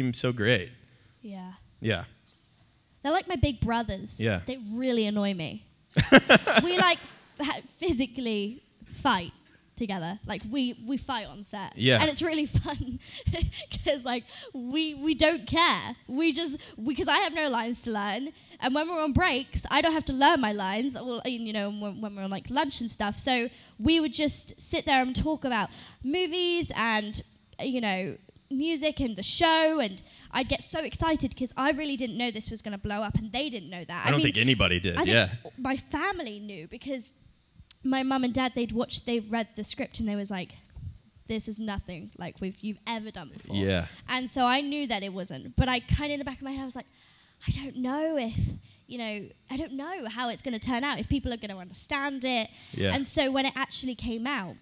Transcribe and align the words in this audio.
seem 0.00 0.14
so 0.14 0.32
great. 0.32 0.70
Yeah. 1.22 1.52
Yeah. 1.80 2.04
They're 3.02 3.12
like 3.12 3.28
my 3.28 3.36
big 3.36 3.60
brothers. 3.60 4.20
Yeah. 4.20 4.40
They 4.46 4.58
really 4.72 5.06
annoy 5.06 5.34
me. 5.34 5.64
we 6.62 6.78
like 6.78 6.98
physically 7.78 8.62
fight 8.84 9.32
together. 9.76 10.18
Like 10.26 10.42
we 10.50 10.78
we 10.86 10.96
fight 10.96 11.26
on 11.26 11.44
set. 11.44 11.76
Yeah. 11.76 12.00
And 12.00 12.08
it's 12.10 12.22
really 12.22 12.46
fun 12.64 12.98
because 13.70 14.04
like 14.04 14.24
we 14.54 14.94
we 14.94 15.14
don't 15.14 15.46
care. 15.46 15.96
We 16.06 16.32
just 16.32 16.58
because 16.86 17.08
I 17.08 17.18
have 17.18 17.34
no 17.34 17.48
lines 17.48 17.82
to 17.82 17.90
learn, 17.90 18.32
and 18.60 18.74
when 18.74 18.88
we're 18.88 19.02
on 19.02 19.12
breaks, 19.12 19.64
I 19.70 19.80
don't 19.80 19.92
have 19.92 20.04
to 20.06 20.12
learn 20.12 20.40
my 20.40 20.52
lines. 20.52 20.96
Or 20.96 21.20
you 21.24 21.52
know 21.52 21.70
when, 21.70 22.00
when 22.00 22.16
we're 22.16 22.22
on 22.22 22.30
like 22.30 22.48
lunch 22.50 22.80
and 22.80 22.90
stuff. 22.90 23.16
So 23.18 23.48
we 23.78 24.00
would 24.00 24.12
just 24.12 24.60
sit 24.60 24.84
there 24.84 25.02
and 25.02 25.16
talk 25.16 25.44
about 25.44 25.70
movies 26.04 26.70
and 26.76 27.20
you 27.60 27.80
know 27.80 28.16
music 28.50 29.00
and 29.00 29.16
the 29.16 29.22
show 29.22 29.78
and 29.80 30.02
I'd 30.32 30.48
get 30.48 30.62
so 30.62 30.80
excited 30.80 31.30
because 31.30 31.52
I 31.56 31.70
really 31.70 31.96
didn't 31.96 32.18
know 32.18 32.30
this 32.30 32.50
was 32.50 32.62
going 32.62 32.72
to 32.72 32.78
blow 32.78 33.00
up 33.02 33.16
and 33.16 33.30
they 33.32 33.48
didn't 33.48 33.70
know 33.70 33.84
that. 33.84 34.06
I 34.06 34.10
don't 34.10 34.18
mean, 34.18 34.26
think 34.26 34.36
anybody 34.38 34.80
did. 34.80 34.96
I 34.96 35.04
yeah. 35.04 35.28
my 35.56 35.76
family 35.76 36.38
knew 36.40 36.66
because 36.68 37.12
my 37.84 38.02
mum 38.02 38.24
and 38.24 38.34
dad 38.34 38.52
they'd 38.54 38.72
watched 38.72 39.06
they 39.06 39.20
read 39.20 39.48
the 39.56 39.64
script 39.64 40.00
and 40.00 40.08
they 40.08 40.16
was 40.16 40.30
like 40.30 40.52
this 41.28 41.46
is 41.48 41.60
nothing 41.60 42.10
like 42.18 42.34
we've 42.40 42.58
you've 42.60 42.78
ever 42.86 43.10
done 43.10 43.30
before 43.32 43.54
Yeah. 43.56 43.86
and 44.08 44.28
so 44.28 44.44
i 44.44 44.60
knew 44.60 44.86
that 44.88 45.02
it 45.02 45.12
wasn't 45.14 45.56
but 45.56 45.68
i 45.68 45.80
kind 45.80 46.06
of 46.06 46.10
in 46.14 46.18
the 46.18 46.24
back 46.24 46.36
of 46.36 46.42
my 46.42 46.50
head 46.50 46.60
i 46.62 46.64
was 46.64 46.76
like 46.76 46.84
i 47.48 47.52
don't 47.52 47.76
know 47.76 48.18
if 48.18 48.36
you 48.86 48.98
know 48.98 49.28
i 49.50 49.56
don't 49.56 49.72
know 49.72 50.06
how 50.08 50.28
it's 50.28 50.42
going 50.42 50.58
to 50.58 50.60
turn 50.60 50.84
out 50.84 50.98
if 51.00 51.08
people 51.08 51.32
are 51.32 51.38
going 51.38 51.50
to 51.50 51.56
understand 51.56 52.24
it 52.26 52.50
Yeah. 52.72 52.92
and 52.94 53.06
so 53.06 53.30
when 53.30 53.46
it 53.46 53.52
actually 53.56 53.94
came 53.94 54.26
out 54.26 54.56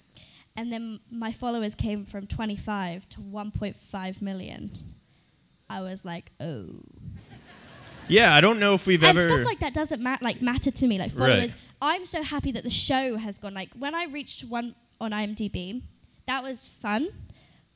and 0.58 0.72
then 0.72 0.98
my 1.10 1.30
followers 1.32 1.74
came 1.74 2.04
from 2.04 2.26
25 2.26 3.08
to 3.10 3.20
1.5 3.20 4.22
million 4.22 4.70
i 5.70 5.80
was 5.80 6.04
like 6.04 6.26
oh 6.40 6.66
Yeah, 8.08 8.34
I 8.34 8.40
don't 8.40 8.58
know 8.58 8.72
if 8.74 8.86
we've 8.86 9.02
and 9.04 9.18
ever. 9.18 9.28
stuff 9.28 9.44
like 9.46 9.60
that 9.60 9.74
doesn't 9.74 10.00
ma- 10.02 10.16
like 10.28 10.40
matter 10.42 10.70
to 10.80 10.86
me 10.90 10.98
like 10.98 11.12
Right. 11.14 11.18
followers 11.30 11.54
i'm 11.90 12.04
so 12.06 12.22
happy 12.22 12.50
that 12.52 12.64
the 12.64 12.70
show 12.88 13.16
has 13.16 13.38
gone 13.38 13.54
like 13.54 13.70
when 13.84 13.94
i 13.94 14.04
reached 14.18 14.40
one 14.44 14.74
on 15.00 15.10
imdb 15.12 15.82
that 16.26 16.42
was 16.42 16.66
fun 16.66 17.08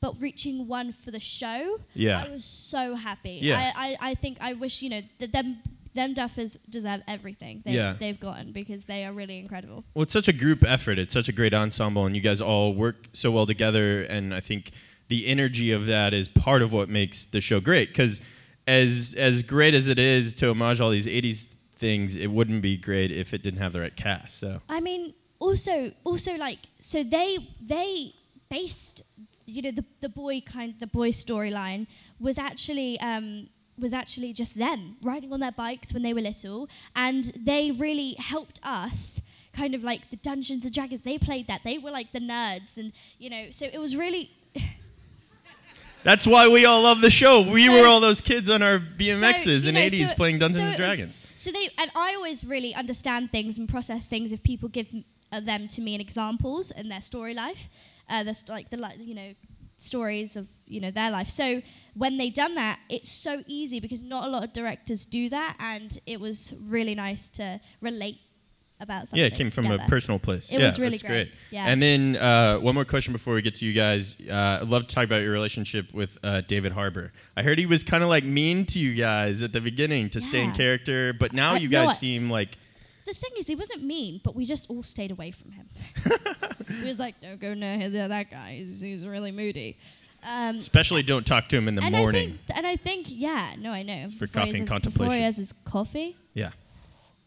but 0.01 0.19
reaching 0.19 0.67
one 0.67 0.91
for 0.91 1.11
the 1.11 1.19
show 1.39 1.61
Yeah. 1.93 2.23
i 2.25 2.29
was 2.29 2.43
so 2.45 2.95
happy 2.95 3.39
Yeah. 3.41 3.71
I, 3.75 3.97
I, 4.01 4.09
I 4.11 4.15
think 4.15 4.37
i 4.41 4.51
wish 4.53 4.81
you 4.81 4.89
know 4.89 5.01
that 5.19 5.31
them 5.31 5.57
them 5.93 6.13
duffers 6.15 6.57
deserve 6.69 7.01
everything 7.07 7.61
they, 7.65 7.73
Yeah. 7.73 7.95
they've 7.99 8.19
gotten 8.19 8.51
because 8.51 8.85
they 8.85 9.05
are 9.05 9.13
really 9.13 9.37
incredible 9.39 9.83
Well, 9.93 10.03
it's 10.03 10.13
such 10.13 10.27
a 10.27 10.33
group 10.33 10.63
effort. 10.63 10.97
It's 10.99 11.13
such 11.13 11.29
a 11.29 11.31
great 11.31 11.53
ensemble, 11.53 12.05
and 12.05 12.15
you 12.15 12.21
guys 12.21 12.41
all 12.41 12.73
work 12.73 13.07
so 13.13 13.31
well 13.31 13.45
together. 13.45 14.01
And 14.03 14.33
I 14.33 14.39
think 14.39 14.71
the 15.07 15.27
energy 15.27 15.71
of 15.71 15.85
that 15.87 16.13
is 16.13 16.27
part 16.27 16.61
of 16.61 16.73
what 16.73 16.89
makes 16.89 17.25
the 17.25 17.41
show 17.41 17.59
great. 17.59 17.89
Because 17.89 18.21
as 18.67 19.13
as 19.17 19.43
great 19.43 19.73
as 19.73 19.87
it 19.89 19.99
is 19.99 20.33
to 20.35 20.49
homage 20.49 20.79
all 20.81 20.89
these 20.89 21.07
'80s 21.07 21.47
things, 21.75 22.15
it 22.15 22.27
wouldn't 22.27 22.61
be 22.61 22.77
great 22.77 23.11
if 23.11 23.33
it 23.33 23.43
didn't 23.43 23.59
have 23.59 23.73
the 23.73 23.81
right 23.81 23.95
cast. 23.95 24.39
So 24.39 24.61
I 24.69 24.79
mean, 24.79 25.13
also, 25.39 25.91
also 26.05 26.35
like, 26.37 26.59
so 26.79 27.03
they 27.03 27.37
they 27.61 28.13
based, 28.49 29.03
you 29.45 29.61
know, 29.61 29.71
the 29.71 29.85
the 30.01 30.09
boy 30.09 30.41
kind, 30.41 30.75
the 30.79 30.87
boy 30.87 31.09
storyline 31.09 31.87
was 32.19 32.37
actually 32.37 32.99
um, 33.01 33.49
was 33.79 33.93
actually 33.93 34.33
just 34.33 34.57
them 34.57 34.97
riding 35.01 35.33
on 35.33 35.39
their 35.39 35.51
bikes 35.51 35.93
when 35.93 36.03
they 36.03 36.13
were 36.13 36.21
little, 36.21 36.69
and 36.95 37.25
they 37.45 37.71
really 37.71 38.13
helped 38.19 38.59
us. 38.63 39.21
Kind 39.53 39.75
of 39.75 39.83
like 39.83 40.09
the 40.09 40.15
Dungeons 40.17 40.65
and 40.65 40.73
Dragons, 40.73 41.01
they 41.03 41.17
played 41.19 41.45
that. 41.47 41.61
They 41.63 41.77
were 41.77 41.91
like 41.91 42.11
the 42.11 42.19
nerds, 42.19 42.77
and 42.77 42.91
you 43.19 43.29
know, 43.29 43.47
so 43.51 43.65
it 43.71 43.77
was 43.79 43.95
really 43.95 44.31
that's 46.03 46.27
why 46.27 46.47
we 46.49 46.65
all 46.65 46.81
love 46.81 47.01
the 47.01 47.09
show. 47.09 47.41
We 47.41 47.67
So- 47.67 47.81
were 47.81 47.87
all 47.87 47.99
those 47.99 48.19
kids 48.21 48.49
on 48.49 48.61
our 48.61 48.79
BMXs 48.79 49.61
So, 49.63 49.69
in 49.69 49.75
know, 49.75 49.81
'80s 49.81 50.09
so- 50.09 50.15
playing 50.15 50.39
Dungeons 50.39 50.57
and 50.59 50.67
it 50.67 50.71
was- 50.71 50.77
Dragons. 50.77 51.19
so 51.37 51.51
they 51.51 51.69
and 51.77 51.91
I 51.95 52.15
always 52.15 52.43
really 52.43 52.73
understand 52.75 53.31
things 53.31 53.57
and 53.57 53.69
process 53.69 54.07
things 54.07 54.31
if 54.31 54.43
people 54.43 54.69
give 54.69 54.87
uh, 55.31 55.39
them 55.39 55.67
to 55.69 55.81
me 55.81 55.95
in 55.95 56.01
examples 56.01 56.71
and 56.71 56.89
their 56.91 57.01
story 57.01 57.33
life, 57.33 57.69
uh, 58.09 58.23
the 58.23 58.33
st- 58.33 58.49
like 58.49 58.69
the 58.69 58.77
li- 58.77 58.97
you 58.99 59.15
know 59.15 59.33
stories 59.77 60.35
of 60.35 60.47
you 60.73 60.81
know 60.81 60.91
their 60.91 61.11
life. 61.11 61.27
So 61.29 61.61
when 61.95 62.17
they 62.17 62.29
done 62.29 62.55
that, 62.55 62.79
it's 62.89 63.11
so 63.11 63.43
easy 63.47 63.79
because 63.79 64.01
not 64.03 64.27
a 64.27 64.29
lot 64.29 64.43
of 64.43 64.51
directors 64.53 65.05
do 65.05 65.29
that, 65.29 65.55
and 65.59 65.97
it 66.05 66.19
was 66.19 66.53
really 66.67 66.95
nice 66.95 67.29
to 67.31 67.59
relate 67.81 68.17
about 68.79 69.07
something. 69.07 69.19
Yeah, 69.19 69.27
it 69.27 69.35
came 69.35 69.51
from 69.51 69.65
together. 69.65 69.83
a 69.85 69.89
personal 69.89 70.19
place. 70.19 70.51
It 70.51 70.59
yeah, 70.59 70.65
was 70.65 70.79
really 70.79 70.97
that's 70.97 71.03
great. 71.03 71.31
Yeah. 71.51 71.67
And 71.67 71.81
then 71.81 72.15
uh, 72.17 72.57
one 72.59 72.75
more 72.75 72.83
question 72.85 73.13
before 73.13 73.33
we 73.35 73.41
get 73.41 73.55
to 73.55 73.65
you 73.65 73.71
guys. 73.73 74.19
Uh, 74.29 74.59
I'd 74.61 74.67
love 74.67 74.87
to 74.87 74.93
talk 74.95 75.05
about 75.05 75.21
your 75.21 75.31
relationship 75.31 75.93
with 75.93 76.17
uh, 76.23 76.41
David 76.41 76.71
Harbour. 76.73 77.13
I 77.37 77.43
heard 77.43 77.59
he 77.59 77.65
was 77.65 77.83
kind 77.83 78.03
of 78.03 78.09
like 78.09 78.23
mean 78.25 78.65
to 78.67 78.79
you 78.79 78.93
guys 78.95 79.41
at 79.43 79.53
the 79.53 79.61
beginning 79.61 80.09
to 80.09 80.19
stay 80.21 80.41
in 80.41 80.49
Yeah. 80.49 80.55
character, 80.55 81.13
but 81.13 81.31
now 81.33 81.53
I- 81.53 81.57
you 81.59 81.69
no, 81.69 81.85
guys 81.85 81.91
I- 81.91 81.93
seem 81.93 82.29
like 82.29 82.57
The 83.05 83.13
thing 83.13 83.31
is, 83.37 83.47
he 83.47 83.55
wasn't 83.55 83.83
mean, 83.83 84.21
but 84.23 84.35
we 84.35 84.45
just 84.45 84.69
all 84.69 84.81
stayed 84.83 85.11
away 85.11 85.31
from 85.31 85.51
him. 85.51 85.67
he 86.81 86.87
was 86.87 86.99
like, 86.99 87.15
"Don't 87.21 87.39
go 87.39 87.53
near 87.53 87.89
that 87.89 88.31
guy. 88.31 88.55
He's, 88.59 88.81
he's 88.81 89.05
really 89.05 89.31
moody." 89.31 89.77
Um, 90.25 90.55
especially 90.55 91.03
don't 91.03 91.25
talk 91.25 91.49
to 91.49 91.57
him 91.57 91.67
in 91.67 91.75
the 91.75 91.83
and 91.83 91.95
morning. 91.95 92.39
I 92.43 92.53
think, 92.53 92.57
and 92.57 92.67
I 92.67 92.75
think, 92.77 93.07
yeah, 93.09 93.55
no, 93.59 93.71
I 93.71 93.83
know. 93.83 94.07
for 94.17 94.27
coffee 94.27 94.49
and 94.49 94.57
his- 94.57 94.59
Before 94.61 94.73
contemplation. 94.73 95.13
he 95.17 95.21
has 95.23 95.37
his 95.37 95.51
coffee. 95.65 96.15
yeah. 96.33 96.51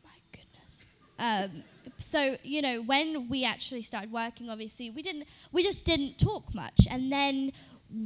My 0.04 0.10
goodness. 0.32 0.86
Um, 1.18 1.62
so 1.98 2.36
you 2.42 2.62
know, 2.62 2.82
when 2.82 3.28
we 3.28 3.44
actually 3.44 3.82
started 3.82 4.12
working, 4.12 4.48
obviously 4.50 4.90
we 4.90 5.02
didn't, 5.02 5.24
we 5.52 5.62
just 5.62 5.84
didn't 5.84 6.18
talk 6.18 6.54
much, 6.54 6.86
and 6.90 7.10
then 7.12 7.52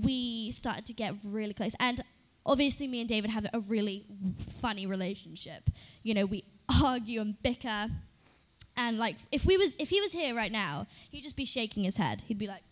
we 0.03 0.51
started 0.53 0.87
to 0.87 0.93
get 0.93 1.15
really 1.25 1.55
close. 1.55 1.75
And 1.81 2.01
obviously, 2.45 2.87
me 2.89 3.01
and 3.01 3.09
David 3.09 3.31
have 3.31 3.47
a 3.53 3.61
really 3.61 4.05
funny 4.61 4.87
relationship. 4.87 5.71
You 6.03 6.15
know, 6.15 6.27
we 6.27 6.45
argue 6.83 7.21
and 7.21 7.41
bicker, 7.43 7.89
and 8.77 8.99
like 8.99 9.17
if 9.33 9.45
we 9.45 9.57
was, 9.57 9.75
if 9.79 9.89
he 9.91 10.01
was 10.01 10.13
here 10.13 10.35
right 10.35 10.53
now, 10.53 10.87
he'd 11.11 11.23
just 11.23 11.37
be 11.37 11.45
shaking 11.45 11.85
his 11.85 11.97
head. 11.97 12.23
He'd 12.27 12.39
be 12.39 12.47
like. 12.47 12.63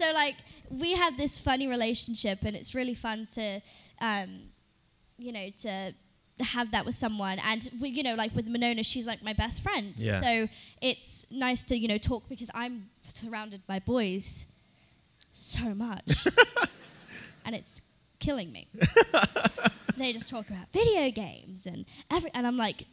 So 0.00 0.12
like 0.14 0.36
we 0.70 0.92
have 0.92 1.18
this 1.18 1.38
funny 1.38 1.66
relationship, 1.66 2.38
and 2.42 2.56
it's 2.56 2.74
really 2.74 2.94
fun 2.94 3.28
to, 3.34 3.60
um, 4.00 4.44
you 5.18 5.30
know, 5.30 5.50
to 5.62 5.94
have 6.40 6.70
that 6.70 6.86
with 6.86 6.94
someone. 6.94 7.38
And 7.44 7.68
we, 7.82 7.90
you 7.90 8.02
know, 8.02 8.14
like 8.14 8.34
with 8.34 8.48
Monona, 8.48 8.82
she's 8.82 9.06
like 9.06 9.22
my 9.22 9.34
best 9.34 9.62
friend. 9.62 9.92
Yeah. 9.96 10.20
So 10.20 10.48
it's 10.80 11.26
nice 11.30 11.64
to 11.64 11.76
you 11.76 11.86
know 11.86 11.98
talk 11.98 12.28
because 12.30 12.50
I'm 12.54 12.88
surrounded 13.12 13.66
by 13.66 13.80
boys 13.80 14.46
so 15.32 15.74
much, 15.74 16.26
and 17.44 17.54
it's 17.54 17.82
killing 18.20 18.50
me. 18.52 18.68
they 19.98 20.14
just 20.14 20.30
talk 20.30 20.48
about 20.48 20.72
video 20.72 21.10
games 21.10 21.66
and 21.66 21.84
every, 22.10 22.30
and 22.32 22.46
I'm 22.46 22.56
like, 22.56 22.86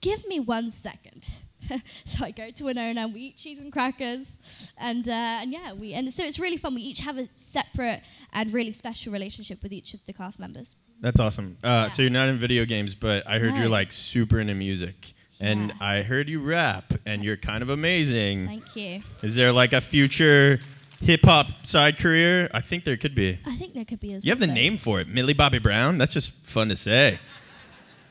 give 0.00 0.26
me 0.26 0.40
one 0.40 0.70
second. 0.70 1.28
so 2.04 2.24
I 2.24 2.30
go 2.30 2.50
to 2.50 2.64
Winona 2.64 3.00
and 3.02 3.14
we 3.14 3.20
eat 3.20 3.36
cheese 3.36 3.60
and 3.60 3.72
crackers, 3.72 4.38
and 4.78 5.08
uh, 5.08 5.12
and 5.42 5.52
yeah, 5.52 5.72
we 5.72 5.92
and 5.94 6.12
so 6.12 6.24
it's 6.24 6.38
really 6.38 6.56
fun. 6.56 6.74
We 6.74 6.82
each 6.82 7.00
have 7.00 7.18
a 7.18 7.28
separate 7.34 8.00
and 8.32 8.52
really 8.52 8.72
special 8.72 9.12
relationship 9.12 9.62
with 9.62 9.72
each 9.72 9.94
of 9.94 10.00
the 10.06 10.12
cast 10.12 10.38
members. 10.38 10.76
That's 11.00 11.20
awesome. 11.20 11.56
Uh, 11.62 11.88
So 11.88 12.02
you're 12.02 12.10
not 12.10 12.28
in 12.28 12.38
video 12.38 12.64
games, 12.64 12.94
but 12.94 13.26
I 13.28 13.38
heard 13.38 13.56
you're 13.56 13.68
like 13.68 13.92
super 13.92 14.40
into 14.40 14.54
music. 14.54 15.12
And 15.40 15.68
Yeah. 15.68 15.74
I 15.80 16.02
heard 16.02 16.28
you 16.28 16.40
rap, 16.40 16.94
and 17.04 17.24
you're 17.24 17.36
kind 17.36 17.62
of 17.62 17.68
amazing. 17.68 18.46
Thank 18.46 18.76
you. 18.76 19.02
Is 19.22 19.34
there 19.34 19.50
like 19.52 19.72
a 19.72 19.80
future 19.80 20.60
hip 21.00 21.20
hop 21.24 21.46
side 21.66 21.98
career? 21.98 22.48
I 22.54 22.60
think 22.60 22.84
there 22.84 22.96
could 22.96 23.14
be. 23.16 23.38
I 23.44 23.56
think 23.56 23.74
there 23.74 23.84
could 23.84 24.00
be 24.00 24.12
as 24.14 24.22
well. 24.22 24.26
You 24.28 24.30
have 24.32 24.38
the 24.38 24.46
also- 24.46 24.54
name 24.54 24.78
for 24.78 25.00
it, 25.00 25.08
Millie 25.08 25.34
Bobby 25.34 25.58
Brown. 25.58 25.98
That's 25.98 26.14
just 26.14 26.32
fun 26.46 26.68
to 26.68 26.76
say. 26.76 27.18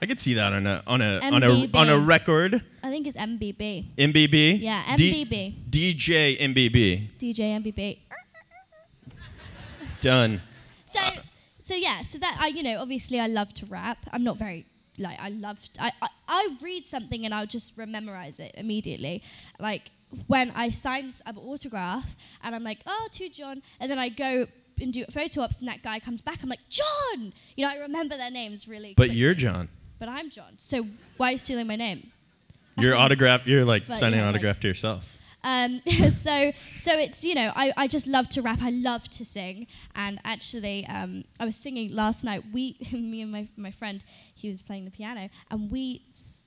I 0.03 0.06
could 0.06 0.19
see 0.19 0.34
that 0.34 0.52
on 0.52 0.68
a 0.68 0.84
on 0.86 1.02
a 1.02 1.19
on 1.22 1.44
a 1.44 1.69
on 1.74 1.88
a 1.88 1.97
record. 1.97 2.62
I 2.84 2.90
think 2.90 3.08
it's 3.08 3.16
MBB. 3.16 3.96
MBB. 3.96 4.59
Yeah, 4.59 4.97
D- 4.97 5.24
MBB. 5.24 5.69
DJ 5.69 6.38
MBB. 6.41 7.08
DJ 7.18 7.64
MBB. 7.64 8.00
Done. 10.02 10.41
So, 10.91 11.00
so 11.62 11.76
yeah, 11.76 12.02
so 12.02 12.20
that 12.20 12.38
I, 12.38 12.47
you 12.47 12.64
know, 12.64 12.79
obviously 12.79 13.17
I 13.22 13.28
love 13.28 13.53
to 13.53 13.66
rap. 13.67 13.97
I'm 14.11 14.26
not 14.26 14.35
very 14.35 14.66
like 15.00 15.17
I 15.22 15.29
love. 15.29 15.58
I, 15.79 15.94
I 16.02 16.08
I 16.28 16.49
read 16.61 16.85
something 16.85 17.23
and 17.23 17.34
I'll 17.34 17.47
just 17.47 17.78
memorize 17.78 18.41
it 18.41 18.52
immediately. 18.58 19.23
Like 19.58 19.90
when 20.28 20.52
I 20.53 20.67
sign 20.67 21.11
an 21.26 21.38
autograph 21.38 22.17
and 22.44 22.53
I'm 22.53 22.66
like, 22.66 22.79
oh, 22.85 23.08
to 23.14 23.29
John, 23.29 23.61
and 23.79 23.90
then 23.90 23.99
I 23.99 24.09
go 24.09 24.47
and 24.82 24.91
do 24.91 25.06
photo 25.06 25.44
ops 25.44 25.61
and 25.61 25.70
that 25.70 25.82
guy 25.82 26.02
comes 26.02 26.20
back. 26.20 26.44
I'm 26.44 26.49
like, 26.49 26.67
John. 26.67 27.32
You 27.56 27.66
know, 27.66 27.72
I 27.72 27.78
remember 27.78 28.17
their 28.17 28.32
names 28.32 28.67
really. 28.67 28.96
But 28.97 29.03
quickly. 29.03 29.16
you're 29.16 29.34
John. 29.34 29.70
But 30.03 30.09
I'm 30.09 30.29
John. 30.29 30.55
So 30.58 30.85
why 31.16 31.29
are 31.29 31.32
you 31.32 31.38
stealing 31.38 31.66
my 31.66 31.78
name? 31.78 32.11
You're 32.78 32.94
autograph. 32.94 33.47
You're 33.47 33.64
like 33.64 33.88
But, 33.88 33.96
signing 33.96 34.20
yeah, 34.20 34.26
like- 34.26 34.35
autograph 34.35 34.59
to 34.59 34.67
yourself. 34.67 35.17
Um, 35.46 35.79
so 36.11 36.52
so 36.76 36.91
it's 37.00 37.23
you 37.23 37.35
know 37.35 37.53
I, 37.55 37.72
I 37.78 37.88
just 37.88 38.05
love 38.05 38.28
to 38.29 38.41
rap 38.41 38.61
I 38.61 38.72
love 38.72 39.08
to 39.11 39.23
sing 39.23 39.67
and 39.96 40.20
actually 40.26 40.85
um, 40.88 41.23
I 41.40 41.46
was 41.46 41.55
singing 41.55 41.94
last 41.94 42.26
night 42.26 42.44
we 42.52 42.76
me 42.91 43.22
and 43.22 43.32
my, 43.32 43.47
my 43.55 43.72
friend 43.72 44.03
he 44.35 44.50
was 44.50 44.61
playing 44.61 44.84
the 44.84 44.91
piano 44.91 45.29
and 45.50 45.72
we 45.72 46.06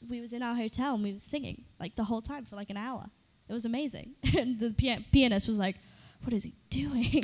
we 0.09 0.21
was 0.21 0.35
in 0.35 0.43
our 0.43 0.55
hotel 0.55 0.95
and 0.95 1.03
we 1.03 1.15
were 1.15 1.19
singing 1.19 1.65
like 1.81 1.95
the 1.95 2.05
whole 2.05 2.23
time 2.23 2.45
for 2.45 2.57
like 2.57 2.69
an 2.71 2.77
hour 2.79 3.05
it 3.49 3.53
was 3.55 3.65
amazing 3.65 4.15
and 4.37 4.59
the 4.61 4.71
pia- 4.71 5.03
pianist 5.13 5.49
was 5.49 5.59
like 5.59 5.77
what 6.23 6.33
is 6.33 6.45
he 6.45 6.55
doing? 6.71 7.23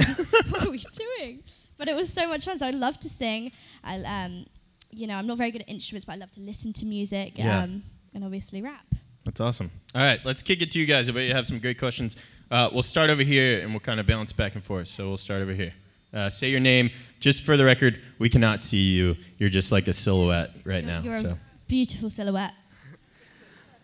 what 0.50 0.66
are 0.66 0.70
we 0.70 0.78
doing? 0.92 1.42
But 1.76 1.88
it 1.88 1.96
was 1.96 2.12
so 2.12 2.28
much 2.28 2.44
fun. 2.44 2.58
So 2.58 2.66
I 2.66 2.70
love 2.70 3.00
to 3.00 3.08
sing. 3.08 3.50
I, 3.82 3.96
um, 4.02 4.44
you 4.92 5.06
know, 5.06 5.14
I'm 5.16 5.26
not 5.26 5.38
very 5.38 5.50
good 5.50 5.62
at 5.62 5.68
instruments, 5.68 6.04
but 6.04 6.12
I 6.12 6.16
love 6.16 6.30
to 6.32 6.40
listen 6.40 6.72
to 6.74 6.86
music 6.86 7.32
Yeah. 7.36 7.62
um, 7.62 7.82
and 8.14 8.24
obviously 8.24 8.62
rap. 8.62 8.84
That's 9.24 9.40
awesome. 9.40 9.70
All 9.94 10.02
right, 10.02 10.20
let's 10.24 10.42
kick 10.42 10.60
it 10.62 10.70
to 10.72 10.78
you 10.78 10.86
guys. 10.86 11.08
I 11.08 11.12
bet 11.12 11.24
you 11.28 11.34
have 11.34 11.46
some 11.46 11.58
great 11.58 11.78
questions. 11.78 12.16
Uh, 12.50 12.68
we'll 12.72 12.82
start 12.82 13.08
over 13.08 13.22
here 13.22 13.60
and 13.60 13.70
we'll 13.70 13.80
kind 13.80 13.98
of 14.00 14.06
balance 14.06 14.32
back 14.32 14.54
and 14.54 14.62
forth. 14.64 14.88
So 14.88 15.08
we'll 15.08 15.16
start 15.16 15.40
over 15.42 15.52
here. 15.54 15.72
Uh, 16.12 16.28
say 16.28 16.50
your 16.50 16.60
name. 16.60 16.90
Just 17.20 17.42
for 17.42 17.56
the 17.56 17.64
record, 17.64 18.00
we 18.18 18.28
cannot 18.28 18.62
see 18.62 18.92
you. 18.92 19.16
You're 19.38 19.48
just 19.48 19.72
like 19.72 19.88
a 19.88 19.92
silhouette 19.92 20.50
right 20.64 20.84
now. 20.84 21.00
You're 21.00 21.14
So 21.14 21.30
a 21.30 21.38
beautiful 21.68 22.10
silhouette. 22.10 22.52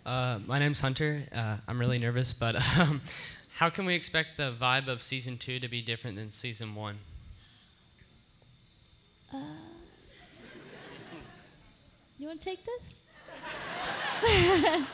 Uh, 0.05 0.40
my 0.46 0.58
name's 0.58 0.81
Hunter. 0.81 1.22
Uh, 1.34 1.56
I'm 1.66 1.78
really 1.78 1.99
nervous, 1.99 2.32
but 2.32 2.56
um, 2.78 3.00
how 3.55 3.70
can 3.70 3.87
we 3.87 3.94
expect 3.94 4.37
the 4.37 4.52
vibe 4.60 4.88
of 4.88 5.02
season 5.02 5.38
two 5.38 5.58
to 5.60 5.69
be 5.69 5.81
different 5.81 6.16
than 6.16 6.31
season 6.31 6.75
one? 6.75 6.99
You 12.19 12.26
want 12.26 12.41
to 12.41 12.49
take 12.50 12.65
this? 12.65 13.00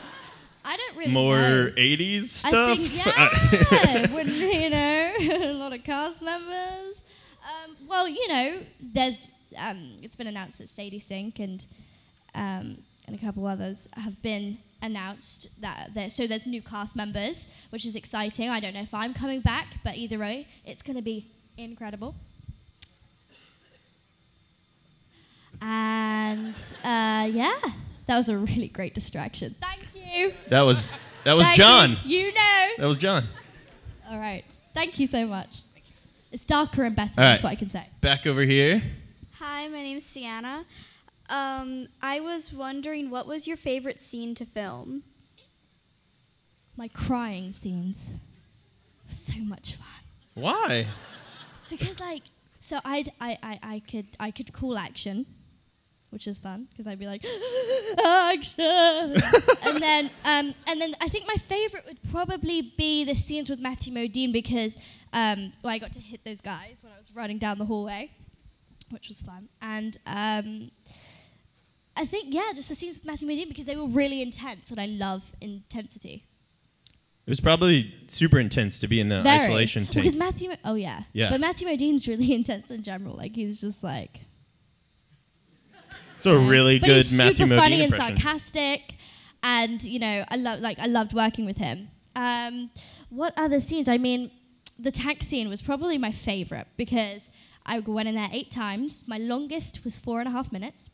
I 0.67 0.77
don't 0.77 0.97
really 0.97 1.11
more 1.11 1.35
know. 1.35 1.71
80s 1.75 2.23
stuff. 2.23 2.53
I 2.53 2.75
think, 2.75 3.71
yeah, 3.71 4.07
when, 4.13 4.29
you 4.29 4.69
know, 4.69 5.13
a 5.19 5.53
lot 5.53 5.73
of 5.73 5.83
cast 5.83 6.21
members. 6.21 7.03
Um, 7.43 7.77
well, 7.87 8.07
you 8.07 8.27
know, 8.27 8.59
there's, 8.79 9.31
um, 9.57 9.97
it's 10.03 10.15
been 10.15 10.27
announced 10.27 10.59
that 10.59 10.69
Sadie 10.69 10.99
Sink 10.99 11.39
and, 11.39 11.65
um, 12.35 12.77
and 13.07 13.15
a 13.15 13.17
couple 13.17 13.45
others 13.47 13.87
have 13.95 14.21
been 14.21 14.59
announced 14.83 15.49
that 15.61 15.91
there, 15.95 16.09
so 16.11 16.27
there's 16.27 16.45
new 16.45 16.61
cast 16.61 16.95
members, 16.95 17.47
which 17.71 17.85
is 17.85 17.95
exciting. 17.95 18.49
I 18.49 18.59
don't 18.59 18.73
know 18.73 18.81
if 18.81 18.93
I'm 18.93 19.15
coming 19.15 19.41
back, 19.41 19.75
but 19.83 19.95
either 19.95 20.19
way, 20.19 20.47
it's 20.63 20.83
going 20.83 20.95
to 20.95 21.01
be 21.01 21.27
incredible. 21.57 22.15
And 25.61 26.55
uh, 26.83 27.29
yeah, 27.31 27.59
that 28.07 28.17
was 28.17 28.29
a 28.29 28.37
really 28.37 28.67
great 28.67 28.93
distraction. 28.93 29.55
Thank 29.59 29.83
you. 29.95 30.33
that 30.49 30.61
was 30.61 30.97
that 31.23 31.33
was 31.33 31.45
Thank 31.47 31.57
John. 31.57 31.97
You. 32.03 32.19
You 32.19 32.33
know. 32.33 32.67
That 32.77 32.87
was 32.87 32.97
John. 32.97 33.25
All 34.09 34.19
right. 34.19 34.43
Thank 34.73 34.99
you 34.99 35.07
so 35.07 35.25
much. 35.25 35.61
It's 36.31 36.45
darker 36.45 36.83
and 36.83 36.95
better. 36.95 37.21
All 37.21 37.23
That's 37.23 37.43
what 37.43 37.51
I 37.51 37.55
can 37.55 37.69
say. 37.69 37.87
Back 38.01 38.27
over 38.27 38.41
here. 38.41 38.81
Hi, 39.39 39.67
my 39.67 39.81
name's 39.81 40.05
Sienna. 40.05 40.65
Um, 41.29 41.87
I 42.01 42.19
was 42.19 42.53
wondering 42.53 43.09
what 43.09 43.25
was 43.25 43.47
your 43.47 43.57
favorite 43.57 44.01
scene 44.01 44.35
to 44.35 44.45
film? 44.45 45.03
My 46.77 46.87
crying 46.89 47.51
scenes. 47.51 48.11
So 49.09 49.33
much 49.39 49.75
fun. 49.75 50.03
Why? 50.35 50.87
Because 51.69 51.99
like, 51.99 52.23
so 52.59 52.79
I'd 52.83 53.09
I, 53.19 53.37
I, 53.41 53.59
I 53.63 53.79
could 53.79 54.07
I 54.19 54.31
could 54.31 54.51
call 54.53 54.77
action, 54.77 55.25
which 56.15 56.27
is 56.27 56.39
fun 56.39 56.65
because 56.71 56.87
I'd 56.87 56.97
be 56.97 57.07
like 57.07 57.25
action, 58.05 58.63
and 59.65 59.83
then 59.83 60.09
um, 60.23 60.53
and 60.65 60.79
then 60.79 60.95
I 61.01 61.09
think 61.09 61.27
my 61.27 61.35
favorite 61.35 61.83
would 61.85 61.99
probably 62.09 62.73
be 62.77 63.03
the 63.03 63.13
scenes 63.13 63.49
with 63.49 63.59
Matthew 63.59 63.93
Modine 63.93 64.31
because 64.31 64.77
um, 65.11 65.51
well, 65.61 65.73
I 65.73 65.77
got 65.77 65.91
to 65.91 65.99
hit 65.99 66.23
those 66.23 66.39
guys 66.39 66.79
when 66.81 66.93
I 66.93 66.97
was 66.97 67.13
running 67.13 67.37
down 67.37 67.57
the 67.57 67.65
hallway, 67.65 68.11
which 68.91 69.09
was 69.09 69.21
fun, 69.21 69.49
and 69.61 69.97
um, 70.07 70.71
I 71.97 72.05
think 72.05 72.33
yeah, 72.33 72.53
just 72.55 72.69
the 72.69 72.75
scenes 72.75 72.95
with 72.95 73.05
Matthew 73.05 73.27
Modine 73.27 73.49
because 73.49 73.65
they 73.65 73.75
were 73.75 73.87
really 73.89 74.21
intense, 74.21 74.71
and 74.71 74.79
I 74.79 74.85
love 74.85 75.33
intensity. 75.41 76.23
It 77.25 77.29
was 77.29 77.41
probably 77.41 77.93
super 78.07 78.39
intense 78.39 78.79
to 78.79 78.87
be 78.87 79.01
in 79.01 79.09
the 79.09 79.21
Very. 79.21 79.41
isolation 79.41 79.83
tank. 79.83 79.95
Because 79.95 80.15
Matthew, 80.15 80.53
oh 80.63 80.75
yeah, 80.75 81.01
Yeah. 81.11 81.31
But 81.31 81.41
Matthew 81.41 81.67
Modine's 81.67 82.07
really 82.07 82.33
intense 82.39 82.71
in 82.71 82.83
general. 82.83 83.17
Like 83.17 83.35
he's 83.35 83.59
just 83.59 83.83
like 83.83 84.21
so 86.25 86.35
a 86.35 86.47
really 86.47 86.79
but 86.79 86.87
good 86.87 86.95
he's 87.05 87.13
Matthew 87.13 87.45
super 87.45 87.53
Modine 87.53 87.57
funny 87.57 87.81
and 87.83 87.93
sarcastic, 87.93 88.95
and 89.43 89.83
you 89.83 89.99
know 89.99 90.25
I 90.29 90.35
love 90.35 90.59
like 90.59 90.79
I 90.79 90.87
loved 90.87 91.13
working 91.13 91.45
with 91.45 91.57
him. 91.57 91.89
Um, 92.15 92.71
what 93.09 93.33
other 93.37 93.59
scenes? 93.59 93.87
I 93.89 93.97
mean, 93.97 94.31
the 94.79 94.91
tank 94.91 95.23
scene 95.23 95.49
was 95.49 95.61
probably 95.61 95.97
my 95.97 96.11
favorite 96.11 96.67
because 96.77 97.29
I 97.65 97.79
went 97.79 98.07
in 98.09 98.15
there 98.15 98.29
eight 98.31 98.51
times. 98.51 99.03
My 99.07 99.17
longest 99.17 99.83
was 99.83 99.97
four 99.97 100.19
and 100.19 100.27
a 100.27 100.31
half 100.31 100.51
minutes, 100.51 100.89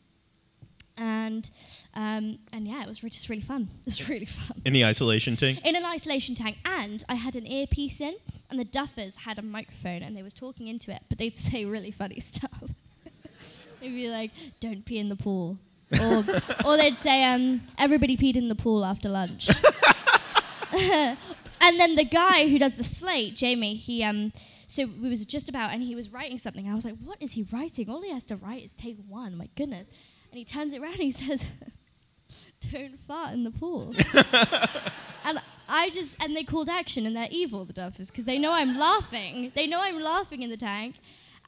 and 0.98 1.48
um, 1.94 2.38
and 2.52 2.66
yeah, 2.68 2.82
it 2.82 2.88
was 2.88 3.02
re- 3.02 3.10
just 3.10 3.28
really 3.28 3.42
fun. 3.42 3.68
It 3.80 3.86
was 3.86 4.08
really 4.08 4.26
fun. 4.26 4.60
in 4.64 4.72
the 4.72 4.84
isolation 4.84 5.36
tank. 5.36 5.60
in 5.66 5.76
an 5.76 5.84
isolation 5.84 6.34
tank 6.34 6.56
and 6.64 7.04
i 7.08 7.14
had 7.14 7.36
an 7.36 7.46
earpiece 7.46 8.00
in 8.00 8.14
and 8.50 8.58
the 8.60 8.64
duffers 8.64 9.16
had 9.16 9.38
a 9.38 9.42
microphone 9.42 10.02
and 10.02 10.16
they 10.16 10.22
was 10.22 10.32
talking 10.34 10.66
into 10.68 10.90
it 10.90 11.02
but 11.08 11.18
they'd 11.18 11.36
say 11.48 11.64
really 11.64 11.90
funny 11.90 12.20
stuff 12.20 12.62
they'd 13.82 13.90
be 13.90 14.08
like 14.08 14.30
don't 14.60 14.84
pee 14.84 14.98
in 14.98 15.08
the 15.08 15.16
pool. 15.16 15.58
Or, 16.00 16.24
or 16.64 16.76
they'd 16.78 16.96
say 16.96 17.24
um, 17.24 17.60
everybody 17.78 18.16
peed 18.16 18.36
in 18.36 18.48
the 18.48 18.54
pool 18.54 18.84
after 18.84 19.08
lunch. 19.08 19.50
And 21.64 21.78
then 21.78 21.94
the 21.94 22.04
guy 22.04 22.48
who 22.48 22.58
does 22.58 22.74
the 22.74 22.82
slate 22.82 23.36
jamie 23.36 23.76
he 23.76 24.02
um 24.02 24.32
so 24.66 24.84
we 25.00 25.08
was 25.08 25.24
just 25.24 25.48
about 25.48 25.70
and 25.70 25.80
he 25.80 25.94
was 25.94 26.12
writing 26.12 26.38
something. 26.38 26.68
I 26.68 26.74
was 26.74 26.84
like 26.84 26.96
what 27.04 27.18
is 27.20 27.32
he 27.32 27.46
writing? 27.52 27.88
All 27.88 28.02
he 28.02 28.10
has 28.10 28.24
to 28.26 28.36
write 28.36 28.64
is 28.64 28.74
take 28.74 28.96
one 29.06 29.36
my 29.36 29.48
goodness. 29.54 29.88
And 30.30 30.38
he 30.38 30.44
turns 30.44 30.72
it 30.72 30.80
around 30.80 30.94
and 30.94 31.02
he 31.02 31.10
says 31.12 31.44
don't 32.72 32.98
fart 32.98 33.32
in 33.34 33.44
the 33.44 33.50
pool. 33.52 33.94
And 35.24 35.38
I 35.68 35.90
just 35.90 36.22
and 36.22 36.36
they 36.36 36.44
called 36.44 36.68
action 36.68 37.06
and 37.06 37.14
they're 37.14 37.28
evil 37.30 37.64
the 37.64 37.72
Duffers 37.72 38.08
because 38.08 38.24
they 38.24 38.38
know 38.38 38.52
I'm 38.52 38.76
laughing. 38.76 39.52
They 39.54 39.66
know 39.66 39.80
I'm 39.80 40.00
laughing 40.00 40.42
in 40.42 40.50
the 40.50 40.56
tank, 40.56 40.96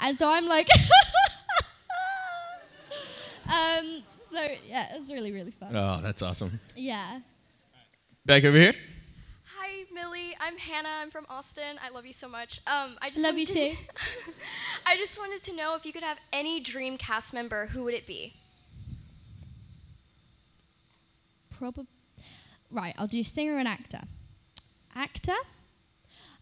and 0.01 0.17
so 0.17 0.29
I'm 0.29 0.47
like, 0.47 0.69
um. 3.47 4.03
So 4.33 4.41
yeah, 4.69 4.93
it 4.95 4.99
was 4.99 5.11
really 5.13 5.33
really 5.33 5.53
fun. 5.53 5.75
Oh, 5.77 6.01
that's 6.03 6.23
awesome. 6.23 6.61
Yeah. 6.77 7.21
Back 8.27 8.45
over 8.45 8.59
here. 8.59 8.75
Hi, 9.57 9.85
Millie. 9.93 10.35
I'm 10.41 10.57
Hannah. 10.57 10.89
I'm 11.01 11.11
from 11.11 11.27
Austin. 11.29 11.79
I 11.85 11.91
love 11.91 12.07
you 12.07 12.15
so 12.15 12.29
much. 12.29 12.61
Um, 12.67 12.97
I 13.03 13.11
just 13.11 13.23
Love 13.23 13.37
you 13.37 13.47
wanted 13.47 13.77
too. 13.77 13.85
I 14.87 14.97
just 14.97 15.19
wanted 15.19 15.43
to 15.45 15.55
know 15.55 15.75
if 15.77 15.85
you 15.85 15.93
could 15.93 16.03
have 16.03 16.19
any 16.33 16.59
dream 16.59 16.97
cast 16.97 17.35
member, 17.35 17.67
who 17.67 17.85
would 17.85 17.93
it 17.95 18.07
be? 18.07 18.35
Probably. 21.51 21.87
Right, 22.71 22.95
I'll 22.99 23.07
do 23.07 23.23
singer 23.23 23.59
and 23.59 23.69
actor. 23.69 24.01
Actor? 24.97 25.37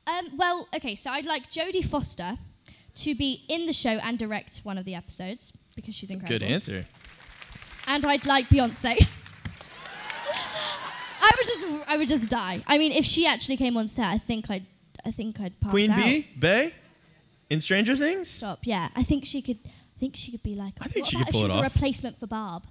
Um, 0.06 0.28
well, 0.36 0.68
okay, 0.74 0.94
so 0.94 1.10
I'd 1.10 1.26
like 1.26 1.50
Jodie 1.50 1.84
Foster 1.84 2.38
to 2.94 3.14
be 3.14 3.44
in 3.48 3.66
the 3.66 3.72
show 3.72 3.98
and 4.02 4.18
direct 4.18 4.60
one 4.62 4.78
of 4.78 4.84
the 4.84 4.94
episodes 4.94 5.52
because 5.74 5.94
she's 5.94 6.10
incredible. 6.10 6.38
Good 6.38 6.52
answer. 6.52 6.86
and 7.86 8.04
I'd 8.06 8.24
like 8.26 8.46
Beyonce. 8.48 9.06
I 11.24 11.30
would 11.36 11.46
just, 11.46 11.66
I 11.88 11.96
would 11.96 12.08
just 12.08 12.28
die. 12.30 12.62
I 12.66 12.78
mean, 12.78 12.92
if 12.92 13.04
she 13.04 13.26
actually 13.26 13.56
came 13.56 13.76
on 13.76 13.86
set, 13.88 14.06
I 14.06 14.18
think 14.18 14.50
I'd, 14.50 14.66
I 15.04 15.10
think 15.12 15.40
I'd 15.40 15.58
pass 15.60 15.70
Queen 15.70 15.90
out. 15.90 16.02
Bee, 16.04 16.28
Bay, 16.38 16.72
in 17.50 17.60
Stranger 17.60 17.94
Things. 17.96 18.28
Stop. 18.28 18.60
Yeah, 18.62 18.88
I 18.96 19.02
think 19.02 19.24
she 19.24 19.40
could. 19.42 19.58
I 19.64 19.98
think 20.00 20.16
she 20.16 20.32
could 20.32 20.42
be 20.42 20.54
like. 20.56 20.74
I 20.80 20.88
think 20.88 21.06
she 21.06 21.16
could 21.16 21.28
if 21.28 21.32
pull 21.32 21.42
she 21.42 21.46
it 21.46 21.54
was 21.54 21.60
a 21.60 21.62
replacement 21.62 22.18
for 22.18 22.26
Barb. 22.26 22.64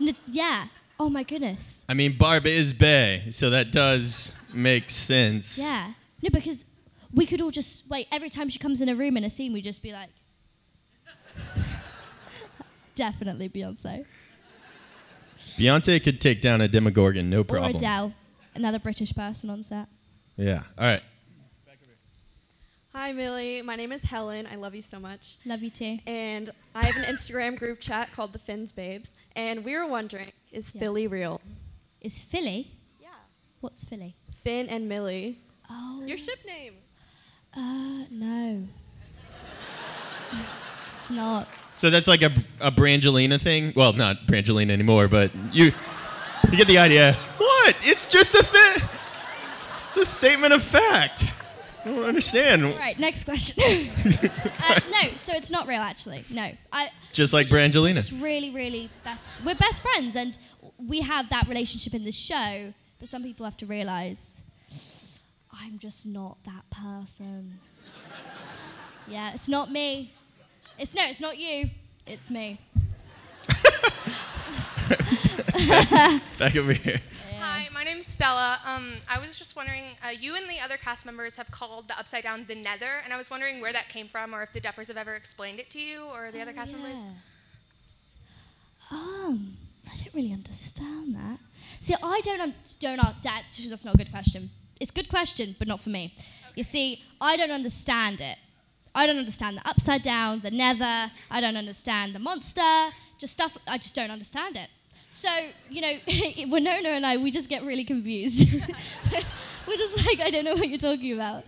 N- 0.00 0.16
yeah. 0.28 0.66
Oh 0.98 1.08
my 1.10 1.22
goodness. 1.22 1.84
I 1.88 1.94
mean, 1.94 2.16
Barb 2.16 2.46
is 2.46 2.72
Bay, 2.72 3.24
so 3.30 3.50
that 3.50 3.70
does 3.72 4.36
make 4.52 4.88
sense. 4.90 5.58
Yeah. 5.58 5.92
No, 6.22 6.30
because 6.32 6.64
we 7.12 7.26
could 7.26 7.40
all 7.40 7.50
just 7.50 7.88
wait. 7.90 8.06
Every 8.12 8.30
time 8.30 8.48
she 8.48 8.58
comes 8.58 8.80
in 8.80 8.88
a 8.88 8.94
room 8.94 9.16
in 9.16 9.24
a 9.24 9.30
scene, 9.30 9.52
we 9.52 9.60
just 9.62 9.82
be 9.82 9.92
like. 9.92 10.10
Definitely 12.94 13.48
Beyonce 13.48 14.04
Beyonce 15.56 16.02
could 16.02 16.20
take 16.20 16.40
down 16.42 16.60
a 16.60 16.68
Demogorgon, 16.68 17.30
no 17.30 17.42
problem. 17.44 17.72
or. 17.72 17.76
Adele, 17.76 18.14
another 18.54 18.78
British 18.78 19.14
person 19.14 19.50
on 19.50 19.62
set. 19.62 19.88
Yeah. 20.36 20.62
All 20.78 20.84
right. 20.86 21.02
Hi, 22.92 23.12
Millie. 23.12 23.62
My 23.62 23.76
name 23.76 23.92
is 23.92 24.02
Helen. 24.02 24.48
I 24.50 24.56
love 24.56 24.74
you 24.74 24.82
so 24.82 24.98
much. 24.98 25.36
Love 25.46 25.62
you 25.62 25.70
too. 25.70 25.98
And 26.06 26.50
I 26.74 26.84
have 26.84 26.96
an 26.96 27.04
Instagram 27.04 27.56
group 27.56 27.80
chat 27.80 28.12
called 28.12 28.32
the 28.32 28.38
Finns 28.40 28.72
Babes. 28.72 29.14
And 29.36 29.64
we 29.64 29.76
were 29.76 29.86
wondering, 29.86 30.32
is 30.50 30.74
Yes. 30.74 30.82
Philly 30.82 31.06
real? 31.06 31.40
Is 32.00 32.20
Philly? 32.20 32.72
Yeah. 33.00 33.08
What's 33.60 33.84
Philly? 33.84 34.16
Finn 34.42 34.68
and 34.68 34.88
Millie. 34.88 35.38
Oh. 35.70 36.02
Your 36.04 36.18
ship 36.18 36.40
name. 36.46 36.74
Uh, 37.56 38.04
no. 38.10 38.62
it's 41.00 41.10
not. 41.10 41.48
So 41.76 41.90
that's 41.90 42.08
like 42.08 42.22
a, 42.22 42.30
a 42.60 42.70
Brangelina 42.70 43.40
thing. 43.40 43.72
Well, 43.74 43.92
not 43.92 44.26
Brangelina 44.26 44.70
anymore, 44.70 45.08
but 45.08 45.32
you 45.52 45.72
you 46.50 46.56
get 46.56 46.66
the 46.68 46.78
idea. 46.78 47.14
What? 47.38 47.76
It's 47.82 48.06
just 48.06 48.34
a 48.34 48.42
thing. 48.42 48.88
It's 49.82 49.96
a 49.96 50.04
statement 50.04 50.52
of 50.52 50.62
fact. 50.62 51.34
I 51.84 51.88
don't 51.88 52.04
understand. 52.04 52.64
All 52.64 52.72
right, 52.72 52.98
next 52.98 53.24
question. 53.24 53.64
uh, 54.04 54.80
no, 54.90 55.14
so 55.16 55.32
it's 55.34 55.50
not 55.50 55.66
real, 55.66 55.80
actually. 55.80 56.24
No, 56.30 56.50
I. 56.72 56.90
Just 57.12 57.32
like 57.32 57.46
Brangelina. 57.46 57.94
Just 57.94 58.12
really, 58.12 58.50
really 58.50 58.90
best. 59.02 59.44
We're 59.44 59.54
best 59.54 59.82
friends, 59.82 60.16
and 60.16 60.36
we 60.78 61.00
have 61.00 61.30
that 61.30 61.48
relationship 61.48 61.94
in 61.94 62.04
the 62.04 62.12
show. 62.12 62.72
But 62.98 63.08
some 63.08 63.22
people 63.22 63.44
have 63.44 63.56
to 63.58 63.66
realize, 63.66 64.42
I'm 65.62 65.78
just 65.78 66.06
not 66.06 66.38
that 66.44 66.68
person. 66.70 67.58
yeah, 69.08 69.32
it's 69.34 69.48
not 69.48 69.70
me. 69.70 70.12
It's 70.78 70.94
no, 70.94 71.02
it's 71.06 71.20
not 71.20 71.38
you. 71.38 71.66
It's 72.06 72.30
me. 72.30 72.58
Back 76.38 76.56
over 76.56 76.72
here. 76.72 77.00
Hi, 77.38 77.68
my 77.72 77.84
name's 77.84 78.06
Stella. 78.06 78.58
Um, 78.64 78.94
I 79.08 79.18
was 79.18 79.38
just 79.38 79.54
wondering, 79.56 79.84
uh, 80.04 80.08
you 80.10 80.36
and 80.36 80.48
the 80.48 80.60
other 80.60 80.76
cast 80.76 81.04
members 81.06 81.36
have 81.36 81.50
called 81.50 81.88
the 81.88 81.98
Upside 81.98 82.22
Down 82.22 82.44
the 82.48 82.54
Nether, 82.54 83.00
and 83.04 83.12
I 83.12 83.16
was 83.16 83.30
wondering 83.30 83.60
where 83.60 83.72
that 83.72 83.88
came 83.88 84.08
from, 84.08 84.34
or 84.34 84.42
if 84.42 84.52
the 84.52 84.60
Duffers 84.60 84.88
have 84.88 84.96
ever 84.96 85.14
explained 85.14 85.58
it 85.58 85.70
to 85.70 85.80
you, 85.80 86.04
or 86.04 86.30
the 86.32 86.40
other 86.40 86.52
cast 86.52 86.72
members. 86.72 86.98
Um, 88.90 89.56
I 89.86 89.96
don't 89.96 90.14
really 90.14 90.32
understand 90.32 91.14
that. 91.14 91.38
See, 91.80 91.94
I 92.02 92.20
don't 92.24 92.40
un- 92.40 92.54
don't 92.80 92.98
un- 92.98 93.14
that, 93.22 93.44
that's 93.68 93.84
not 93.84 93.94
a 93.94 93.98
good 93.98 94.10
question. 94.10 94.50
It's 94.80 94.90
a 94.90 94.94
good 94.94 95.08
question, 95.08 95.54
but 95.58 95.68
not 95.68 95.80
for 95.80 95.90
me. 95.90 96.14
You 96.56 96.64
see, 96.64 97.02
I 97.20 97.36
don't 97.36 97.50
understand 97.50 98.20
it. 98.20 98.38
I 98.94 99.06
don't 99.06 99.18
understand 99.18 99.58
the 99.58 99.68
upside 99.68 100.02
down, 100.02 100.40
the 100.40 100.50
nether. 100.50 101.10
I 101.30 101.40
don't 101.40 101.56
understand 101.56 102.14
the 102.14 102.18
monster. 102.18 102.90
Just 103.18 103.34
stuff. 103.34 103.56
I 103.68 103.78
just 103.78 103.94
don't 103.94 104.10
understand 104.10 104.56
it. 104.56 104.68
So 105.10 105.28
you 105.68 105.82
know, 105.82 105.92
Winona 106.48 106.88
and 106.88 107.06
I, 107.06 107.16
we 107.18 107.30
just 107.30 107.48
get 107.48 107.62
really 107.62 107.84
confused. 107.84 108.48
We're 109.66 109.76
just 109.76 110.04
like, 110.04 110.20
I 110.20 110.30
don't 110.30 110.44
know 110.44 110.54
what 110.54 110.68
you're 110.68 110.78
talking 110.78 111.12
about. 111.12 111.44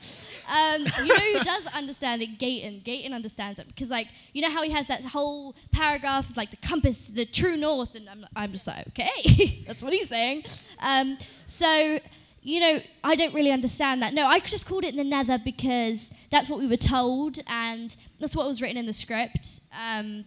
Um, 0.49 0.83
you 1.03 1.09
know 1.09 1.39
who 1.39 1.45
does 1.45 1.67
understand 1.75 2.23
it? 2.23 2.39
Gayton. 2.39 2.83
Gayton 2.85 3.13
understands 3.13 3.59
it 3.59 3.67
because, 3.67 3.91
like, 3.91 4.09
you 4.33 4.43
know 4.43 4.51
how 4.51 4.63
he 4.63 4.71
has 4.71 4.87
that 4.89 5.03
whole 5.03 5.57
paragraph 5.73 6.31
of 6.31 6.37
like 6.37 6.51
the 6.51 6.57
compass, 6.59 7.09
the 7.09 7.25
true 7.25 7.57
north, 7.57 7.95
and 7.95 8.09
I'm, 8.09 8.27
I'm 8.37 8.53
just 8.53 8.67
like, 8.67 8.87
okay, 8.89 9.65
that's 9.67 9.83
what 9.83 9.93
he's 9.93 10.09
saying. 10.09 10.45
Um, 10.81 11.19
so, 11.47 11.99
you 12.43 12.61
know, 12.61 12.81
I 13.05 13.15
don't 13.15 13.33
really 13.35 13.53
understand 13.53 14.03
that. 14.03 14.15
No, 14.15 14.27
I 14.27 14.41
just 14.41 14.67
called 14.67 14.85
it 14.85 14.97
the 14.97 15.05
Nether 15.05 15.39
because 15.39 16.11
that's 16.31 16.49
what 16.49 16.59
we 16.59 16.67
were 16.67 16.77
told, 16.77 17.39
and 17.47 17.95
that's 18.19 18.35
what 18.35 18.47
was 18.47 18.61
written 18.61 18.77
in 18.77 18.87
the 18.87 18.93
script. 18.93 19.61
Um, 19.81 20.25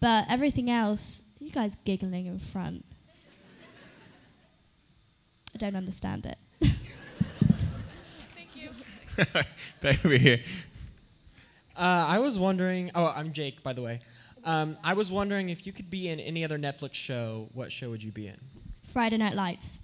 but 0.00 0.24
everything 0.30 0.70
else, 0.70 1.22
you 1.38 1.50
guys 1.50 1.76
giggling 1.84 2.26
in 2.26 2.38
front. 2.38 2.84
I 5.54 5.58
don't 5.58 5.76
understand 5.76 6.26
it. 6.26 6.38
Thank 8.34 8.56
you. 8.56 8.70
Back 9.82 10.04
over 10.04 10.16
here. 10.16 10.40
Uh, 11.76 12.06
I 12.08 12.18
was 12.20 12.38
wondering. 12.38 12.90
Oh, 12.94 13.12
I'm 13.14 13.32
Jake, 13.32 13.62
by 13.62 13.74
the 13.74 13.82
way. 13.82 14.00
Um, 14.44 14.78
I 14.82 14.94
was 14.94 15.10
wondering 15.10 15.50
if 15.50 15.66
you 15.66 15.72
could 15.72 15.90
be 15.90 16.08
in 16.08 16.20
any 16.20 16.42
other 16.42 16.58
Netflix 16.58 16.94
show. 16.94 17.50
What 17.52 17.70
show 17.70 17.90
would 17.90 18.02
you 18.02 18.12
be 18.12 18.28
in? 18.28 18.38
Friday 18.82 19.18
Night 19.18 19.34
Lights. 19.34 19.80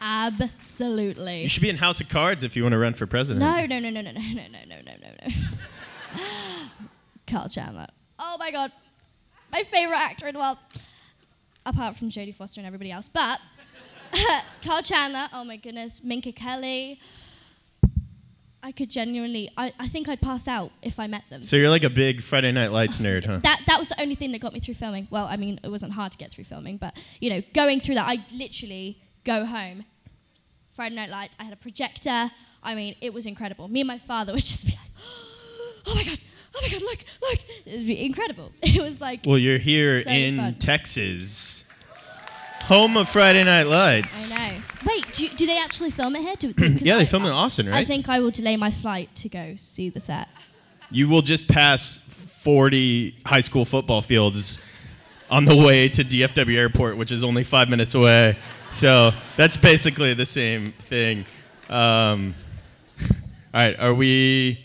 Absolutely. 0.00 1.42
You 1.42 1.48
should 1.48 1.62
be 1.62 1.70
in 1.70 1.76
House 1.76 2.00
of 2.00 2.08
Cards 2.08 2.44
if 2.44 2.56
you 2.56 2.62
want 2.62 2.72
to 2.72 2.78
run 2.78 2.94
for 2.94 3.06
president. 3.06 3.44
No, 3.44 3.66
no, 3.66 3.78
no, 3.78 3.90
no, 3.90 4.00
no, 4.00 4.10
no, 4.12 4.20
no, 4.20 4.42
no, 4.52 4.58
no, 4.66 4.76
no, 4.84 4.92
no, 5.02 5.08
no. 5.22 5.34
Carl 7.26 7.48
Chandler. 7.48 7.86
Oh 8.18 8.36
my 8.38 8.50
god. 8.50 8.72
My 9.52 9.62
favorite 9.64 9.98
actor 9.98 10.28
in 10.28 10.34
the 10.34 10.40
world. 10.40 10.58
Apart 11.64 11.96
from 11.96 12.10
Jodie 12.10 12.34
Foster 12.34 12.60
and 12.60 12.66
everybody 12.66 12.92
else. 12.92 13.08
But 13.08 13.40
Carl 14.64 14.82
Chandler, 14.82 15.28
oh 15.32 15.44
my 15.44 15.56
goodness. 15.56 16.02
Minka 16.04 16.32
Kelly. 16.32 17.00
I 18.62 18.72
could 18.72 18.90
genuinely 18.90 19.48
I, 19.56 19.72
I 19.78 19.86
think 19.86 20.08
I'd 20.08 20.20
pass 20.20 20.48
out 20.48 20.72
if 20.82 20.98
I 20.98 21.06
met 21.06 21.22
them. 21.30 21.42
So 21.42 21.54
you're 21.54 21.70
like 21.70 21.84
a 21.84 21.90
big 21.90 22.20
Friday 22.20 22.50
Night 22.50 22.72
Lights 22.72 22.98
nerd, 22.98 23.24
huh? 23.24 23.38
That 23.42 23.60
that 23.66 23.78
was 23.78 23.88
the 23.88 24.00
only 24.00 24.16
thing 24.16 24.32
that 24.32 24.40
got 24.40 24.52
me 24.52 24.60
through 24.60 24.74
filming. 24.74 25.06
Well, 25.10 25.26
I 25.26 25.36
mean, 25.36 25.60
it 25.62 25.70
wasn't 25.70 25.92
hard 25.92 26.12
to 26.12 26.18
get 26.18 26.32
through 26.32 26.44
filming, 26.44 26.76
but 26.76 26.96
you 27.20 27.30
know, 27.30 27.42
going 27.54 27.78
through 27.78 27.94
that, 27.96 28.08
I 28.08 28.18
literally 28.34 28.98
go 29.26 29.44
home. 29.44 29.84
Friday 30.70 30.94
Night 30.94 31.10
Lights. 31.10 31.36
I 31.40 31.44
had 31.44 31.52
a 31.52 31.56
projector. 31.56 32.30
I 32.62 32.74
mean, 32.74 32.94
it 33.00 33.12
was 33.12 33.26
incredible. 33.26 33.68
Me 33.68 33.80
and 33.80 33.88
my 33.88 33.98
father 33.98 34.32
would 34.34 34.42
just 34.42 34.66
be 34.66 34.72
like, 34.72 34.90
"Oh 35.86 35.94
my 35.94 36.04
god, 36.04 36.18
oh 36.54 36.60
my 36.62 36.68
god, 36.68 36.82
look, 36.82 36.98
look!" 37.22 37.38
It 37.66 37.76
would 37.78 37.86
be 37.86 38.04
incredible. 38.06 38.52
It 38.62 38.80
was 38.82 39.00
like, 39.00 39.20
Well, 39.26 39.38
you're 39.38 39.58
here 39.58 40.02
So 40.02 40.10
in 40.10 40.36
fun. 40.36 40.54
Texas, 40.54 41.64
home 42.62 42.96
of 42.96 43.08
Friday 43.08 43.44
Night 43.44 43.64
Lights. 43.66 44.32
I 44.38 44.48
know. 44.50 44.62
Wait, 44.86 45.12
do, 45.12 45.28
do 45.30 45.46
they 45.46 45.58
actually 45.58 45.90
film 45.90 46.14
it 46.16 46.22
here? 46.22 46.36
Do, 46.36 46.54
Yeah, 46.80 46.94
I- 46.94 46.98
they 46.98 47.06
film 47.06 47.24
it 47.24 47.28
in 47.28 47.32
Austin, 47.32 47.68
right? 47.68 47.76
I 47.76 47.84
think 47.84 48.08
I 48.08 48.20
will 48.20 48.30
delay 48.30 48.56
my 48.56 48.70
flight 48.70 49.14
to 49.16 49.28
go 49.28 49.54
see 49.58 49.88
the 49.90 50.00
set. 50.00 50.28
You 50.90 51.08
will 51.08 51.22
just 51.22 51.48
pass 51.48 51.98
40 51.98 53.16
high 53.26 53.40
school 53.40 53.64
football 53.64 54.02
fields 54.02 54.60
on 55.28 55.44
the 55.46 55.56
way 55.56 55.88
to 55.88 56.04
DFW 56.04 56.56
Airport, 56.56 56.96
which 56.96 57.10
is 57.10 57.24
only 57.24 57.42
five 57.42 57.68
minutes 57.68 57.94
away. 57.94 58.36
So 58.70 59.12
that's 59.36 59.56
basically 59.56 60.12
the 60.14 60.26
same 60.26 60.72
thing. 60.72 61.24
Um, 61.70 62.34
all 63.54 63.62
right, 63.62 63.78
are 63.78 63.94
we 63.94 64.64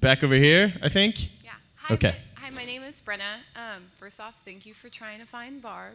back 0.00 0.24
over 0.24 0.34
here? 0.34 0.72
I 0.82 0.88
think. 0.88 1.28
Yeah. 1.44 1.50
Hi, 1.76 1.94
Okay. 1.94 2.14
My, 2.36 2.40
hi, 2.42 2.50
my 2.50 2.64
name 2.64 2.82
is 2.82 3.00
Brenna. 3.00 3.36
Um, 3.54 3.84
first 3.98 4.20
off, 4.20 4.34
thank 4.44 4.66
you 4.66 4.74
for 4.74 4.88
trying 4.88 5.20
to 5.20 5.26
find 5.26 5.62
Barb. 5.62 5.94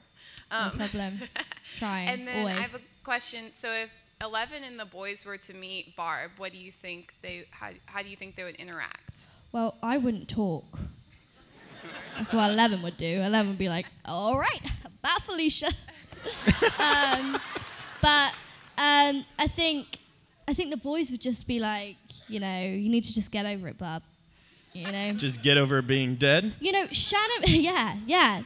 No 0.51 0.57
Um, 0.57 0.71
problem. 0.77 1.19
Trying 1.77 2.07
and 2.07 2.27
then 2.27 2.39
always. 2.39 2.55
I 2.57 2.61
have 2.61 2.75
a 2.75 2.79
question. 3.03 3.45
So 3.57 3.71
if 3.73 3.91
Eleven 4.23 4.63
and 4.63 4.79
the 4.79 4.85
boys 4.85 5.25
were 5.25 5.37
to 5.37 5.53
meet 5.53 5.95
Barb, 5.97 6.31
what 6.37 6.51
do 6.53 6.57
you 6.57 6.71
think 6.71 7.13
they? 7.21 7.45
How, 7.51 7.71
how 7.85 8.01
do 8.01 8.07
you 8.09 8.15
think 8.15 8.35
they 8.35 8.43
would 8.45 8.55
interact? 8.55 9.27
Well, 9.51 9.75
I 9.83 9.97
wouldn't 9.97 10.29
talk. 10.29 10.63
That's 12.17 12.33
what 12.33 12.49
Eleven 12.49 12.81
would 12.83 12.97
do. 12.97 13.21
Eleven 13.21 13.49
would 13.49 13.59
be 13.59 13.67
like, 13.69 13.85
"All 14.05 14.39
right, 14.39 14.61
bye, 15.01 15.17
Felicia." 15.23 15.69
Um, 16.79 17.37
but 18.01 18.33
um, 18.77 19.25
I 19.39 19.47
think 19.47 19.99
I 20.47 20.53
think 20.53 20.71
the 20.71 20.77
boys 20.77 21.11
would 21.11 21.21
just 21.21 21.47
be 21.47 21.59
like, 21.59 21.97
you 22.27 22.39
know, 22.39 22.61
you 22.61 22.89
need 22.89 23.03
to 23.05 23.13
just 23.13 23.31
get 23.31 23.45
over 23.45 23.67
it, 23.67 23.77
bub. 23.77 24.03
You 24.73 24.91
know, 24.91 25.13
Just 25.13 25.41
get 25.41 25.57
over 25.57 25.81
being 25.81 26.15
dead. 26.15 26.53
you 26.59 26.71
know, 26.71 26.85
Shannon. 26.91 27.43
Yeah, 27.47 27.95
yeah. 28.05 28.43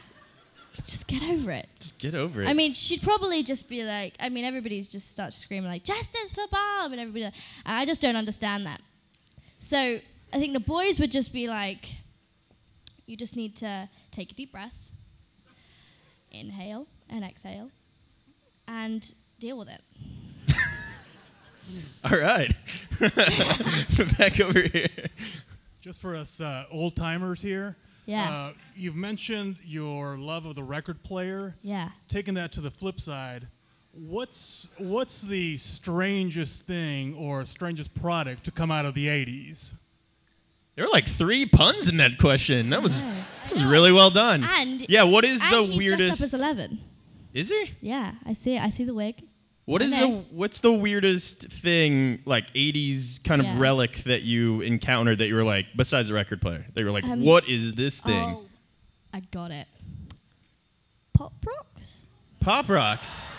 Just 0.86 1.06
get 1.06 1.22
over 1.22 1.50
it. 1.50 1.68
Just 1.78 1.98
get 1.98 2.14
over 2.14 2.40
it. 2.40 2.48
I 2.48 2.54
mean, 2.54 2.72
she'd 2.72 3.02
probably 3.02 3.42
just 3.42 3.68
be 3.68 3.84
like, 3.84 4.14
I 4.18 4.30
mean, 4.30 4.46
everybody's 4.46 4.88
just 4.88 5.12
starts 5.12 5.36
screaming 5.36 5.68
like, 5.68 5.84
justice 5.84 6.32
for 6.32 6.44
Bob, 6.50 6.92
and 6.92 7.00
everybody. 7.00 7.24
Like, 7.24 7.34
I 7.66 7.84
just 7.84 8.00
don't 8.00 8.16
understand 8.16 8.64
that. 8.64 8.80
So 9.58 9.76
I 10.32 10.38
think 10.38 10.54
the 10.54 10.60
boys 10.60 10.98
would 10.98 11.12
just 11.12 11.34
be 11.34 11.46
like, 11.48 11.90
you 13.06 13.18
just 13.18 13.36
need 13.36 13.54
to 13.56 13.90
take 14.10 14.32
a 14.32 14.34
deep 14.34 14.52
breath, 14.52 14.90
inhale 16.30 16.86
and 17.12 17.24
exhale, 17.24 17.70
and 18.66 19.12
deal 19.38 19.58
with 19.58 19.68
it. 19.68 19.82
all 22.04 22.18
right. 22.18 22.52
back 24.18 24.40
over 24.40 24.60
here. 24.60 24.88
Just 25.80 26.00
for 26.00 26.16
us 26.16 26.40
uh, 26.40 26.64
old 26.70 26.96
timers 26.96 27.42
here. 27.42 27.76
Yeah. 28.06 28.30
Uh, 28.30 28.52
you've 28.74 28.96
mentioned 28.96 29.56
your 29.64 30.16
love 30.16 30.46
of 30.46 30.56
the 30.56 30.62
record 30.62 31.02
player. 31.02 31.56
Yeah. 31.62 31.90
Taking 32.08 32.34
that 32.34 32.52
to 32.52 32.60
the 32.60 32.70
flip 32.70 32.98
side, 32.98 33.46
what's 33.92 34.68
what's 34.78 35.22
the 35.22 35.58
strangest 35.58 36.66
thing 36.66 37.14
or 37.14 37.44
strangest 37.44 37.94
product 37.94 38.44
to 38.44 38.50
come 38.50 38.70
out 38.70 38.86
of 38.86 38.94
the 38.94 39.06
'80s? 39.06 39.72
There 40.74 40.84
were 40.86 40.90
like 40.90 41.06
three 41.06 41.46
puns 41.46 41.88
in 41.88 41.98
that 41.98 42.18
question. 42.18 42.70
That 42.70 42.82
was 42.82 42.98
that 43.00 43.52
was 43.52 43.64
really 43.64 43.92
well 43.92 44.10
done. 44.10 44.44
And 44.44 44.88
yeah, 44.88 45.02
what 45.04 45.24
is 45.24 45.42
and 45.42 45.52
the 45.52 45.62
he's 45.64 45.78
weirdest? 45.78 46.18
dressed 46.18 46.34
up 46.34 46.40
as 46.40 46.40
Eleven. 46.40 46.78
Is 47.32 47.48
he? 47.50 47.72
Yeah, 47.80 48.12
I 48.26 48.32
see 48.34 48.56
it. 48.56 48.62
I 48.62 48.70
see 48.70 48.84
the 48.84 48.94
wig. 48.94 49.22
What 49.64 49.80
is 49.80 49.94
the 49.96 50.08
what's 50.32 50.58
the 50.60 50.72
weirdest 50.72 51.46
thing 51.52 52.18
like 52.26 52.44
80s 52.52 53.22
kind 53.22 53.40
of 53.40 53.46
Yeah. 53.46 53.60
relic 53.60 53.98
that 54.04 54.22
you 54.22 54.60
encountered 54.60 55.18
that 55.18 55.28
you 55.28 55.36
were 55.36 55.44
like 55.44 55.66
besides 55.76 56.08
the 56.08 56.14
record 56.14 56.40
player? 56.40 56.66
That 56.74 56.80
you 56.80 56.86
were 56.86 56.92
like, 56.92 57.04
Um, 57.04 57.22
what 57.24 57.48
is 57.48 57.72
this 57.74 58.00
thing? 58.00 58.14
Oh, 58.36 58.44
I 59.14 59.20
got 59.20 59.50
it. 59.52 59.68
Pop 61.14 61.32
rocks. 61.46 62.06
Pop 62.40 62.68
rocks. 62.68 63.34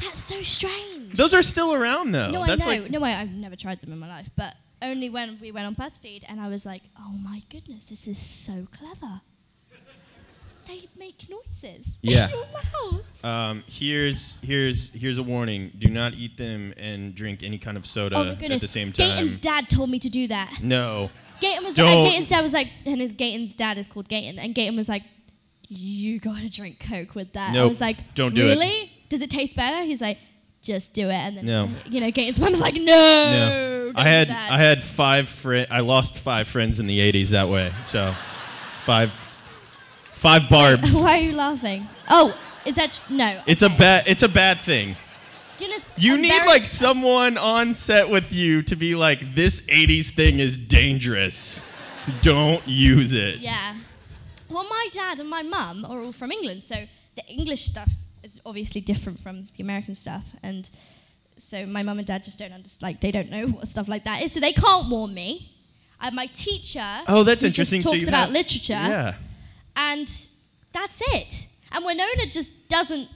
That's 0.00 0.20
so 0.20 0.40
strange. 0.42 1.14
Those 1.14 1.32
are 1.34 1.42
still 1.42 1.72
around 1.74 2.12
though. 2.12 2.30
no, 2.30 2.46
That's 2.46 2.66
I 2.66 2.76
know. 2.76 2.82
like 2.82 2.90
no, 2.90 3.02
I, 3.04 3.20
I've 3.20 3.32
never 3.32 3.56
tried 3.56 3.80
them 3.80 3.92
in 3.92 3.98
my 3.98 4.08
life, 4.08 4.28
but 4.36 4.54
only 4.82 5.10
when 5.10 5.38
we 5.40 5.52
went 5.52 5.66
on 5.66 5.74
BuzzFeed, 5.74 6.24
and 6.28 6.40
I 6.40 6.48
was 6.48 6.64
like, 6.64 6.82
"Oh 6.98 7.12
my 7.22 7.42
goodness, 7.50 7.86
this 7.86 8.06
is 8.06 8.18
so 8.18 8.66
clever." 8.72 9.20
They 10.70 10.88
make 10.98 11.26
noises 11.28 11.84
Yeah. 12.02 12.26
in 12.28 12.30
your 12.30 12.46
mouth. 12.92 13.24
um, 13.24 13.64
here's 13.66 14.38
here's 14.42 14.92
here's 14.92 15.18
a 15.18 15.22
warning. 15.22 15.72
Do 15.78 15.88
not 15.88 16.14
eat 16.14 16.36
them 16.36 16.72
and 16.76 17.14
drink 17.14 17.42
any 17.42 17.58
kind 17.58 17.76
of 17.76 17.86
soda 17.86 18.16
oh 18.16 18.30
at 18.30 18.38
the 18.60 18.66
same 18.68 18.92
time. 18.92 19.08
Gayton's 19.16 19.38
dad 19.38 19.68
told 19.68 19.90
me 19.90 19.98
to 19.98 20.08
do 20.08 20.28
that. 20.28 20.58
no. 20.62 21.10
Gayton 21.40 21.64
was 21.64 21.74
Don't- 21.74 22.04
Gayton's 22.04 22.28
dad 22.28 22.42
was 22.42 22.52
like, 22.52 22.68
and 22.86 23.00
his 23.00 23.14
Gayton's 23.14 23.54
dad 23.54 23.78
is 23.78 23.88
called 23.88 24.08
Gayton, 24.08 24.38
and 24.38 24.54
Gayton 24.54 24.76
was 24.76 24.88
like, 24.90 25.02
"You 25.68 26.20
gotta 26.20 26.50
drink 26.50 26.78
Coke 26.86 27.14
with 27.14 27.32
that." 27.32 27.56
I 27.56 27.64
was 27.64 27.80
like, 27.80 27.96
don't 28.14 28.34
do 28.34 28.42
it. 28.42 28.50
really? 28.50 28.92
Does 29.08 29.22
it 29.22 29.30
taste 29.30 29.56
better? 29.56 29.82
He's 29.84 30.00
like, 30.02 30.18
"Just 30.62 30.92
do 30.92 31.08
it." 31.08 31.14
And 31.14 31.38
then, 31.38 31.46
No. 31.46 31.68
you 31.88 32.00
know, 32.02 32.10
Gayton's 32.10 32.38
mom's 32.38 32.60
like, 32.60 32.74
"No." 32.74 32.82
No. 32.84 33.92
I 33.96 34.06
had 34.06 34.28
that." 34.28 34.52
I 34.52 34.58
had 34.58 34.82
five 34.82 35.28
fri 35.30 35.66
I 35.70 35.80
lost 35.80 36.18
five 36.18 36.46
friends 36.46 36.78
in 36.78 36.86
the 36.86 36.98
80s 37.00 37.30
that 37.30 37.48
way. 37.48 37.72
So 37.84 38.14
five 38.84 39.10
five 40.20 40.48
barbs. 40.48 40.94
Why 41.04 41.18
are 41.18 41.22
you 41.22 41.32
laughing? 41.32 41.86
Oh, 42.08 42.38
is 42.66 42.74
that 42.76 43.00
no? 43.10 43.40
It's 43.46 43.62
a 43.62 43.68
bad 43.70 44.06
it's 44.06 44.22
a 44.22 44.28
bad 44.28 44.58
thing. 44.60 44.96
You, 45.58 45.68
You 45.96 46.16
need 46.16 46.46
like 46.46 46.64
someone 46.64 47.36
on 47.36 47.74
set 47.74 48.08
with 48.08 48.32
you 48.32 48.62
to 48.62 48.76
be 48.76 48.94
like, 48.94 49.34
this 49.34 49.60
80s 49.66 50.10
thing 50.14 50.38
is 50.38 50.56
dangerous. 50.56 51.62
Don't 52.22 52.66
use 52.66 53.12
it. 53.12 53.40
Yeah. 53.40 53.74
Well, 54.48 54.66
my 54.70 54.88
dad 54.90 55.20
and 55.20 55.28
my 55.28 55.42
mum 55.42 55.84
are 55.84 55.98
all 56.00 56.12
from 56.12 56.32
England, 56.32 56.62
so 56.62 56.76
the 57.14 57.26
English 57.28 57.66
stuff 57.66 57.90
is 58.22 58.40
obviously 58.46 58.80
different 58.80 59.20
from 59.20 59.48
the 59.56 59.62
American 59.62 59.94
stuff, 59.94 60.24
and 60.42 60.68
so 61.36 61.66
my 61.66 61.82
mum 61.82 61.98
and 61.98 62.06
dad 62.06 62.24
just 62.24 62.38
don't 62.38 62.52
understand. 62.54 62.82
Like, 62.90 63.00
they 63.02 63.12
don't 63.12 63.30
know 63.30 63.46
what 63.48 63.68
stuff 63.68 63.86
like 63.86 64.04
that 64.04 64.22
is, 64.22 64.32
so 64.32 64.40
they 64.40 64.52
can't 64.54 64.88
warn 64.90 65.12
me. 65.12 65.52
And 66.00 66.16
my 66.16 66.26
teacher, 66.32 66.88
Oh, 67.06 67.22
that's 67.22 67.42
who 67.42 67.48
interesting. 67.48 67.82
So 67.82 67.90
talks 67.90 68.02
you 68.02 68.08
about 68.08 68.20
have- 68.28 68.30
literature, 68.30 68.72
Yeah. 68.72 69.14
And 69.76 70.08
that's 70.72 71.02
it. 71.14 71.46
And 71.72 71.84
Winona 71.84 72.26
just 72.30 72.68
doesn't 72.68 73.08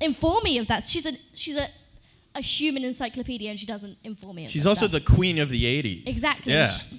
inform 0.00 0.42
me 0.44 0.58
of 0.58 0.66
that. 0.68 0.84
She's 0.84 1.06
a 1.06 1.12
she's 1.34 1.56
a, 1.56 1.66
a 2.34 2.40
human 2.40 2.84
encyclopedia, 2.84 3.50
and 3.50 3.58
she 3.58 3.66
doesn't 3.66 3.96
inform 4.04 4.36
me. 4.36 4.46
Of 4.46 4.52
She's 4.52 4.66
also 4.66 4.86
stuff. 4.88 5.04
the 5.04 5.14
queen 5.14 5.38
of 5.38 5.48
the 5.50 5.64
80s. 5.64 6.08
exactly. 6.08 6.52
Yeah. 6.52 6.66
Sh- 6.66 6.98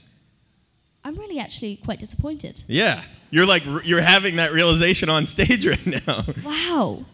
I'm 1.03 1.15
really 1.15 1.39
actually 1.39 1.75
quite 1.77 1.99
disappointed. 1.99 2.63
Yeah. 2.67 3.03
You're 3.29 3.45
like, 3.45 3.63
you're 3.83 4.01
having 4.01 4.37
that 4.37 4.53
realization 4.53 5.09
on 5.09 5.25
stage 5.27 5.65
right 5.67 5.85
now. 6.07 6.23
Wow. 6.43 7.05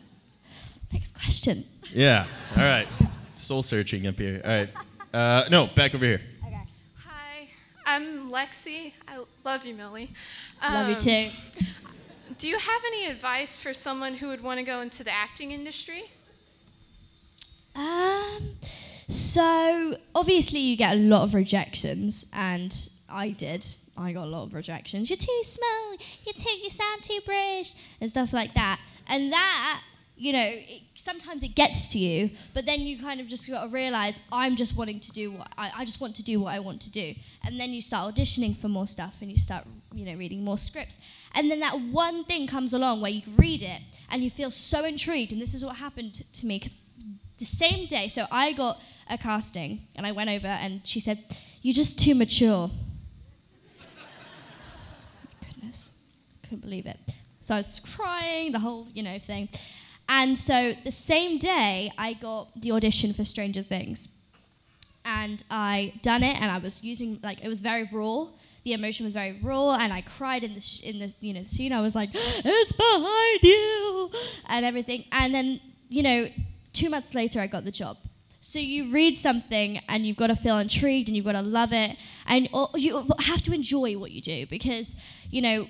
Next 0.94 1.14
question. 1.14 1.66
yeah. 1.94 2.26
All 2.56 2.64
right. 2.64 2.88
Soul 3.34 3.64
searching 3.64 4.08
up 4.08 4.18
here. 4.20 4.42
All 4.46 4.52
right. 4.52 4.70
Uh, 5.14 5.46
no, 5.50 5.68
back 5.68 5.94
over 5.96 6.06
here. 6.06 6.22
I'm 7.92 8.32
Lexi. 8.32 8.94
I 9.06 9.22
love 9.44 9.66
you, 9.66 9.74
Millie. 9.74 10.12
Love 10.64 10.88
you 10.88 10.96
Um, 10.96 11.02
too. 11.02 11.30
Do 12.38 12.48
you 12.48 12.58
have 12.58 12.82
any 12.88 13.08
advice 13.08 13.60
for 13.62 13.74
someone 13.74 14.14
who 14.14 14.30
would 14.30 14.42
want 14.42 14.60
to 14.60 14.64
go 14.64 14.80
into 14.80 15.04
the 15.04 15.12
acting 15.12 15.52
industry? 15.52 16.04
Um, 17.76 18.56
so 19.10 19.98
obviously 20.16 20.60
you 20.60 20.78
get 20.78 20.94
a 20.96 21.00
lot 21.00 21.24
of 21.24 21.34
rejections, 21.34 22.28
and 22.32 22.74
I 23.10 23.32
did. 23.32 23.66
I 23.98 24.14
got 24.14 24.24
a 24.24 24.30
lot 24.30 24.44
of 24.44 24.54
rejections. 24.54 25.10
You're 25.10 25.18
too 25.18 25.42
small. 25.46 25.98
You're 26.26 26.34
too. 26.34 26.58
You 26.64 26.70
sound 26.70 27.04
too 27.04 27.20
British, 27.26 27.74
and 28.00 28.10
stuff 28.10 28.32
like 28.32 28.54
that. 28.54 28.80
And 29.08 29.34
that, 29.34 29.82
you 30.22 30.34
know, 30.34 30.46
it, 30.46 30.84
sometimes 30.94 31.42
it 31.42 31.56
gets 31.56 31.92
to 31.92 31.98
you, 31.98 32.30
but 32.54 32.68
then 32.68 32.82
you 32.82 33.00
kind 33.00 33.20
of 33.20 33.28
just 33.28 33.50
got 33.50 33.64
to 33.64 33.70
realize 33.70 34.20
I'm 34.32 34.56
just 34.56 34.78
wanting 34.78 35.00
to 35.00 35.12
do 35.12 35.32
what 35.32 35.52
I, 35.58 35.72
I 35.78 35.86
just 35.86 36.00
want 36.00 36.16
to 36.18 36.24
do 36.24 36.40
what 36.40 36.54
I 36.54 36.60
want 36.60 36.80
to 36.84 36.92
do, 36.92 37.16
and 37.44 37.60
then 37.60 37.72
you 37.72 37.82
start 37.82 38.14
auditioning 38.14 38.56
for 38.56 38.68
more 38.68 38.86
stuff, 38.86 39.16
and 39.22 39.32
you 39.32 39.38
start, 39.38 39.66
you 39.96 40.06
know, 40.06 40.16
reading 40.16 40.44
more 40.44 40.60
scripts, 40.60 41.00
and 41.34 41.50
then 41.50 41.60
that 41.62 41.80
one 41.80 42.24
thing 42.24 42.46
comes 42.46 42.74
along 42.74 43.02
where 43.02 43.10
you 43.10 43.24
read 43.38 43.64
it 43.64 43.82
and 44.12 44.24
you 44.24 44.30
feel 44.30 44.52
so 44.52 44.86
intrigued, 44.86 45.32
and 45.34 45.42
this 45.42 45.56
is 45.56 45.66
what 45.66 45.78
happened 45.78 46.24
to 46.34 46.46
me 46.46 46.60
because 46.60 46.76
the 47.40 47.46
same 47.46 47.88
day, 47.88 48.08
so 48.08 48.28
I 48.32 48.54
got 48.54 48.80
a 49.10 49.18
casting 49.18 49.82
and 49.96 50.06
I 50.06 50.12
went 50.12 50.30
over 50.30 50.46
and 50.46 50.86
she 50.86 51.00
said, 51.00 51.18
You're 51.64 51.74
just 51.74 52.00
too 52.00 52.14
mature. 52.14 52.70
Goodness, 55.48 55.98
couldn't 56.44 56.62
believe 56.62 56.86
it. 56.86 57.00
So 57.42 57.56
I 57.56 57.58
was 57.58 57.80
crying, 57.80 58.52
the 58.52 58.60
whole, 58.60 58.88
you 58.94 59.02
know, 59.02 59.18
thing. 59.18 59.50
And 60.14 60.38
so 60.38 60.74
the 60.84 60.92
same 60.92 61.38
day, 61.38 61.90
I 61.98 62.12
got 62.12 62.50
the 62.62 62.74
audition 62.74 63.14
for 63.14 63.24
Stranger 63.24 63.64
Things. 63.64 64.10
And 65.06 65.42
I 65.50 65.94
done 66.02 66.22
it, 66.22 66.40
and 66.40 66.52
I 66.52 66.58
was 66.58 66.84
using, 66.84 67.18
like, 67.24 67.42
it 67.42 67.48
was 67.48 67.62
very 67.62 67.88
raw. 67.94 68.28
The 68.66 68.74
emotion 68.74 69.06
was 69.06 69.14
very 69.14 69.40
raw, 69.42 69.76
and 69.76 69.94
I 69.94 70.02
cried 70.02 70.44
in 70.44 70.54
the, 70.54 70.60
sh- 70.60 70.82
in 70.82 71.00
the 71.00 71.14
you 71.22 71.34
know, 71.34 71.46
scene. 71.48 71.72
I 71.72 71.80
was 71.80 71.96
like, 71.96 72.10
it's 72.14 72.74
behind 72.74 73.40
you, 73.42 74.12
and 74.50 74.66
everything. 74.66 75.06
And 75.14 75.34
then, 75.34 75.62
you 75.88 76.04
know, 76.04 76.28
two 76.74 76.90
months 76.90 77.16
later, 77.16 77.40
I 77.40 77.48
got 77.48 77.64
the 77.64 77.72
job. 77.72 77.96
So 78.42 78.60
you 78.60 78.92
read 78.92 79.18
something 79.18 79.80
and 79.88 80.06
you've 80.06 80.18
got 80.18 80.28
to 80.28 80.36
feel 80.36 80.58
intrigued 80.58 81.08
and 81.08 81.16
you've 81.16 81.26
got 81.26 81.34
to 81.34 81.44
love 81.44 81.74
it 81.74 81.96
and 82.26 82.50
you 82.76 83.06
have 83.20 83.44
to 83.44 83.54
enjoy 83.54 84.00
what 84.00 84.12
you 84.12 84.20
do 84.20 84.48
because 84.48 84.96
you 85.30 85.44
know 85.44 85.68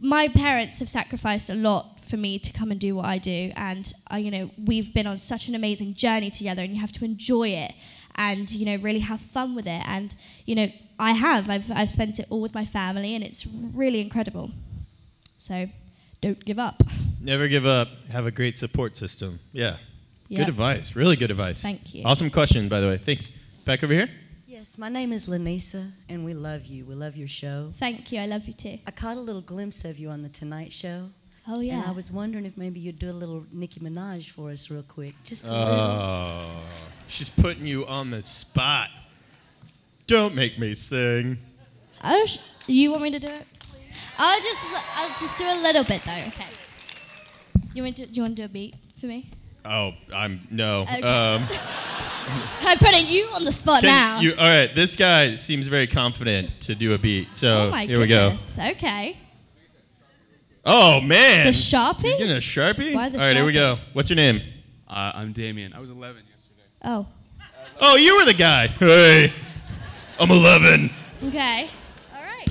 my 0.00 0.28
parents 0.28 0.78
have 0.78 0.88
sacrificed 0.88 1.50
a 1.50 1.54
lot 1.54 1.93
for 2.14 2.20
me 2.20 2.38
to 2.38 2.52
come 2.52 2.70
and 2.70 2.80
do 2.80 2.94
what 2.96 3.06
I 3.06 3.18
do 3.18 3.52
and 3.56 3.92
uh, 4.12 4.16
you 4.16 4.30
know 4.30 4.50
we've 4.70 4.94
been 4.94 5.06
on 5.06 5.18
such 5.18 5.48
an 5.48 5.54
amazing 5.54 5.94
journey 5.94 6.30
together 6.30 6.62
and 6.62 6.72
you 6.74 6.80
have 6.80 6.92
to 6.92 7.04
enjoy 7.04 7.48
it 7.48 7.72
and 8.14 8.50
you 8.50 8.66
know 8.66 8.76
really 8.82 9.00
have 9.00 9.20
fun 9.20 9.54
with 9.54 9.66
it 9.66 9.82
and 9.96 10.14
you 10.46 10.54
know 10.54 10.68
I 10.98 11.12
have 11.12 11.50
I've 11.50 11.70
I've 11.72 11.90
spent 11.90 12.20
it 12.20 12.26
all 12.30 12.40
with 12.40 12.54
my 12.54 12.64
family 12.64 13.14
and 13.16 13.24
it's 13.24 13.46
really 13.82 14.00
incredible 14.00 14.50
so 15.38 15.68
don't 16.20 16.44
give 16.44 16.58
up 16.58 16.82
Never 17.24 17.48
give 17.48 17.64
up. 17.64 17.88
Have 18.10 18.26
a 18.26 18.30
great 18.30 18.58
support 18.58 18.98
system. 18.98 19.40
Yeah. 19.50 19.78
Yep. 20.28 20.40
Good 20.40 20.48
advice. 20.50 20.94
Really 20.94 21.16
good 21.16 21.30
advice. 21.30 21.62
Thank 21.62 21.94
you. 21.94 22.04
Awesome 22.04 22.28
question, 22.28 22.68
by 22.68 22.80
the 22.80 22.86
way. 22.86 22.98
Thanks. 22.98 23.30
Back 23.64 23.82
over 23.82 23.94
here. 23.94 24.10
Yes, 24.46 24.76
my 24.76 24.90
name 24.90 25.10
is 25.10 25.26
Lanisa, 25.26 25.90
and 26.06 26.22
we 26.22 26.34
love 26.34 26.66
you. 26.66 26.84
We 26.84 26.94
love 26.94 27.16
your 27.16 27.28
show. 27.28 27.72
Thank 27.76 28.12
you. 28.12 28.20
I 28.20 28.26
love 28.26 28.46
you 28.46 28.52
too. 28.52 28.78
I 28.86 28.90
caught 28.90 29.16
a 29.16 29.20
little 29.20 29.40
glimpse 29.40 29.86
of 29.86 29.98
you 29.98 30.10
on 30.10 30.20
the 30.20 30.28
Tonight 30.28 30.70
Show. 30.70 31.08
Oh 31.46 31.60
yeah. 31.60 31.74
And 31.80 31.84
I 31.86 31.90
was 31.90 32.10
wondering 32.10 32.46
if 32.46 32.56
maybe 32.56 32.80
you'd 32.80 32.98
do 32.98 33.10
a 33.10 33.12
little 33.12 33.44
Nicki 33.52 33.80
Minaj 33.80 34.30
for 34.30 34.50
us, 34.50 34.70
real 34.70 34.82
quick. 34.82 35.14
Just 35.24 35.44
a 35.44 35.48
little. 35.52 35.74
Oh, 35.74 36.60
she's 37.08 37.28
putting 37.28 37.66
you 37.66 37.86
on 37.86 38.10
the 38.10 38.22
spot. 38.22 38.88
Don't 40.06 40.34
make 40.34 40.58
me 40.58 40.74
sing. 40.74 41.38
Oh, 42.02 42.24
sh- 42.26 42.38
you 42.66 42.90
want 42.90 43.02
me 43.02 43.10
to 43.10 43.18
do 43.18 43.26
it? 43.28 43.46
I'll 44.18 44.40
just 44.40 44.96
I'll 44.96 45.08
just 45.20 45.38
do 45.38 45.44
a 45.44 45.58
little 45.62 45.84
bit 45.84 46.02
though. 46.04 46.12
Okay. 46.28 46.46
You 47.74 47.82
want 47.82 47.96
to 47.96 48.06
do 48.06 48.12
you 48.14 48.22
want 48.22 48.36
to 48.36 48.42
do 48.42 48.46
a 48.46 48.48
beat 48.48 48.74
for 49.00 49.06
me? 49.06 49.26
Oh, 49.66 49.92
I'm 50.14 50.46
no. 50.50 50.82
Okay. 50.82 51.02
Um, 51.02 51.42
I'm 52.62 52.78
putting 52.78 53.06
you 53.06 53.28
on 53.34 53.44
the 53.44 53.52
spot 53.52 53.80
can 53.82 53.88
now. 53.90 54.20
you- 54.20 54.34
all 54.38 54.48
right, 54.48 54.74
this 54.74 54.96
guy 54.96 55.34
seems 55.36 55.66
very 55.68 55.86
confident 55.86 56.50
to 56.62 56.74
do 56.74 56.92
a 56.94 56.98
beat. 56.98 57.34
So 57.34 57.66
oh 57.66 57.70
my 57.70 57.84
here 57.86 57.98
we 58.00 58.06
go. 58.06 58.36
Okay. 58.58 59.16
Oh 60.66 61.00
man, 61.00 61.46
The 61.46 61.52
Sharpie? 61.52 62.02
He's 62.04 62.16
getting 62.16 62.36
a 62.36 62.40
sharpie. 62.40 62.94
Why 62.94 63.08
the 63.10 63.18
all 63.18 63.26
right, 63.26 63.36
here 63.36 63.44
we 63.44 63.52
go. 63.52 63.76
What's 63.92 64.08
your 64.08 64.16
name? 64.16 64.40
Uh, 64.88 65.12
I'm 65.14 65.32
Damien. 65.32 65.74
I 65.74 65.80
was 65.80 65.90
11 65.90 66.22
yesterday. 66.30 66.68
Oh. 66.82 67.06
Oh, 67.80 67.96
you 67.96 68.16
were 68.16 68.24
the 68.24 68.34
guy. 68.34 68.68
Hey, 68.68 69.32
I'm 70.18 70.30
11. 70.30 70.88
Okay. 71.24 71.68
All 72.14 72.22
right. 72.22 72.48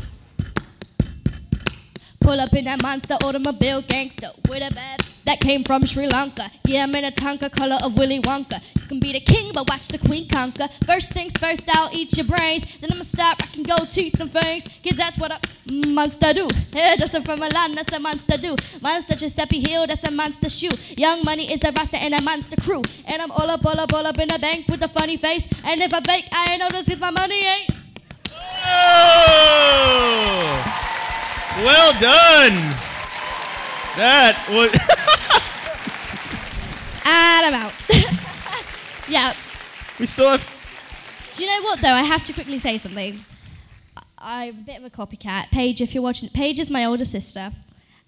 Pull 2.19 2.39
up 2.39 2.53
in 2.53 2.65
that 2.65 2.81
monster 2.81 3.15
automobile 3.23 3.81
gangster 3.81 4.29
with 4.47 4.61
a 4.69 4.73
bad 4.73 5.01
that 5.25 5.39
came 5.39 5.63
from 5.63 5.85
Sri 5.85 6.07
Lanka. 6.07 6.43
Yeah, 6.65 6.83
I'm 6.83 6.95
in 6.95 7.05
a 7.05 7.11
Tonka 7.11 7.51
color 7.51 7.77
of 7.83 7.97
Willy 7.97 8.19
Wonka. 8.21 8.61
You 8.75 8.81
can 8.87 8.99
be 8.99 9.13
the 9.13 9.19
king, 9.19 9.51
but 9.53 9.69
watch 9.69 9.87
the 9.87 9.97
queen 9.97 10.27
conquer. 10.27 10.67
First 10.85 11.11
things 11.13 11.33
first, 11.39 11.63
I'll 11.69 11.89
eat 11.93 12.17
your 12.17 12.25
brains. 12.25 12.63
Then 12.79 12.91
I'ma 12.91 13.03
stop 13.03 13.39
rocking 13.39 13.63
gold 13.63 13.89
teeth 13.89 14.19
and 14.19 14.29
fangs. 14.29 14.63
Cause 14.83 14.97
that's 14.97 15.17
what 15.17 15.31
a 15.31 15.39
monster 15.87 16.33
do. 16.33 16.47
Yeah, 16.73 16.95
Justin 16.95 17.23
from 17.23 17.39
Milan, 17.39 17.75
that's 17.75 17.93
a 17.93 17.99
monster 17.99 18.37
do. 18.37 18.55
Monster 18.81 19.15
Giuseppe 19.15 19.59
Hill, 19.61 19.87
that's 19.87 20.07
a 20.07 20.11
monster 20.11 20.49
shoe. 20.49 20.69
Young 20.97 21.23
money 21.23 21.51
is 21.51 21.59
the 21.59 21.71
roster 21.71 21.97
and 21.97 22.13
a 22.13 22.21
monster 22.21 22.59
crew. 22.61 22.83
And 23.07 23.21
I'm 23.21 23.31
all 23.31 23.49
up, 23.49 23.65
all 23.65 23.79
up, 23.79 23.93
all 23.93 24.05
up 24.05 24.19
in 24.19 24.27
the 24.27 24.39
bank 24.39 24.67
with 24.67 24.83
a 24.83 24.87
funny 24.89 25.17
face. 25.17 25.47
And 25.63 25.81
if 25.81 25.93
I 25.93 26.01
fake, 26.01 26.27
I 26.31 26.51
ain't 26.51 26.59
notice 26.59 26.87
cause 26.87 26.99
my 26.99 27.11
money 27.11 27.43
ain't. 27.43 27.69
Oh, 28.65 29.83
well 31.63 31.93
done. 31.99 32.92
That 33.97 34.47
was. 34.49 34.71
And 37.05 37.45
I'm 37.47 37.53
out. 37.53 37.73
yeah. 39.09 39.33
we 39.99 40.05
still 40.05 40.29
have. 40.29 41.33
Do 41.33 41.43
you 41.43 41.49
know 41.49 41.63
what 41.63 41.81
though? 41.81 41.89
I 41.89 42.03
have 42.03 42.23
to 42.25 42.33
quickly 42.33 42.59
say 42.59 42.77
something. 42.77 43.19
I'm 44.17 44.49
a 44.49 44.61
bit 44.61 44.77
of 44.77 44.85
a 44.85 44.89
copycat. 44.89 45.51
Paige, 45.51 45.81
if 45.81 45.93
you're 45.93 46.01
watching, 46.01 46.29
Paige 46.29 46.59
is 46.59 46.71
my 46.71 46.85
older 46.85 47.03
sister, 47.03 47.51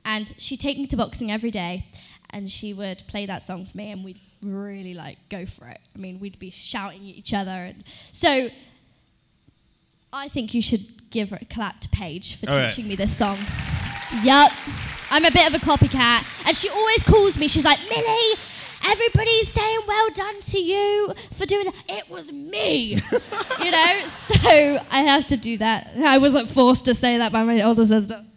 and 0.06 0.34
she'd 0.38 0.62
take 0.62 0.78
me 0.78 0.88
to 0.88 0.95
boxing 0.95 1.30
every 1.30 1.52
day, 1.52 1.86
and 2.30 2.50
she 2.50 2.74
would 2.74 3.04
play 3.08 3.26
that 3.26 3.43
song 3.43 3.65
for 3.65 3.76
me, 3.76 3.91
and 3.91 4.06
we'd 4.06 4.21
really 4.41 4.93
like 4.93 5.17
go 5.30 5.45
for 5.45 5.67
it. 5.67 5.80
I 5.93 5.98
mean, 5.98 6.21
we'd 6.21 6.39
be 6.39 6.50
shouting 6.50 7.00
at 7.02 7.15
each 7.17 7.34
other, 7.34 7.52
and 7.52 7.84
so 8.13 8.48
I 10.13 10.30
think 10.30 10.54
you 10.54 10.62
should 10.62 11.10
give 11.10 11.34
a 11.34 11.43
clap 11.45 11.82
to 11.82 11.89
Paige 11.89 12.38
for 12.38 12.50
All 12.50 12.56
right. 12.58 12.69
teaching 12.69 12.88
me 12.88 12.95
this 12.95 13.15
song. 13.15 13.38
Yup. 14.23 14.51
I'm 15.11 15.23
a 15.25 15.31
bit 15.31 15.47
of 15.47 15.53
a 15.53 15.63
copycat, 15.65 16.47
and 16.47 16.55
she 16.55 16.69
always 16.69 17.03
calls 17.03 17.37
me. 17.37 17.47
She's 17.47 17.65
like, 17.65 17.79
Millie. 17.89 18.39
Everybody's 18.87 19.47
saying 19.47 19.79
well 19.87 20.09
done 20.11 20.39
to 20.41 20.59
you 20.59 21.11
for 21.33 21.47
doing 21.47 21.65
that. 21.65 21.73
It 21.89 22.07
was 22.07 22.31
me, 22.31 22.95
you 23.63 23.71
know. 23.71 23.99
So 24.07 24.79
I 24.91 25.01
have 25.01 25.25
to 25.27 25.37
do 25.37 25.57
that. 25.57 25.91
I 25.97 26.19
wasn't 26.19 26.47
forced 26.49 26.85
to 26.85 26.93
say 26.93 27.17
that 27.17 27.31
by 27.31 27.41
my 27.43 27.61
older 27.63 27.85
sister. 27.85 28.23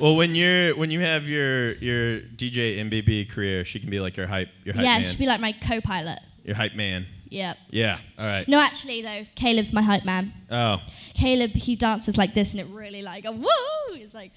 Well, 0.00 0.16
when 0.16 0.34
you're 0.34 0.74
when 0.76 0.90
you 0.90 1.00
have 1.00 1.28
your 1.28 1.74
your 1.74 2.20
DJ 2.20 2.78
MBB 2.78 3.28
career, 3.30 3.66
she 3.66 3.78
can 3.78 3.90
be 3.90 4.00
like 4.00 4.16
your 4.16 4.26
hype 4.26 4.48
your 4.64 4.74
hype 4.74 4.84
yeah, 4.84 4.98
man. 4.98 5.04
she'd 5.04 5.18
be 5.18 5.26
like 5.26 5.40
my 5.40 5.52
co-pilot. 5.52 6.18
your 6.42 6.56
hype 6.56 6.74
man. 6.74 7.04
Yep. 7.28 7.56
Yeah. 7.70 7.98
All 8.18 8.24
right. 8.26 8.48
No, 8.48 8.58
actually 8.58 9.02
though, 9.02 9.26
Caleb's 9.34 9.72
my 9.74 9.82
hype 9.82 10.06
man. 10.06 10.32
Oh. 10.50 10.80
Caleb, 11.14 11.50
he 11.50 11.76
dances 11.76 12.16
like 12.16 12.32
this, 12.34 12.52
and 12.54 12.60
it 12.62 12.66
really 12.74 13.02
like 13.02 13.26
a 13.26 13.32
woo. 13.32 13.46
It's 13.90 14.14
like 14.14 14.32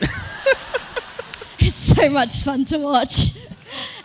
it's 1.58 1.78
so 1.78 2.08
much 2.10 2.42
fun 2.42 2.64
to 2.66 2.78
watch. 2.78 3.36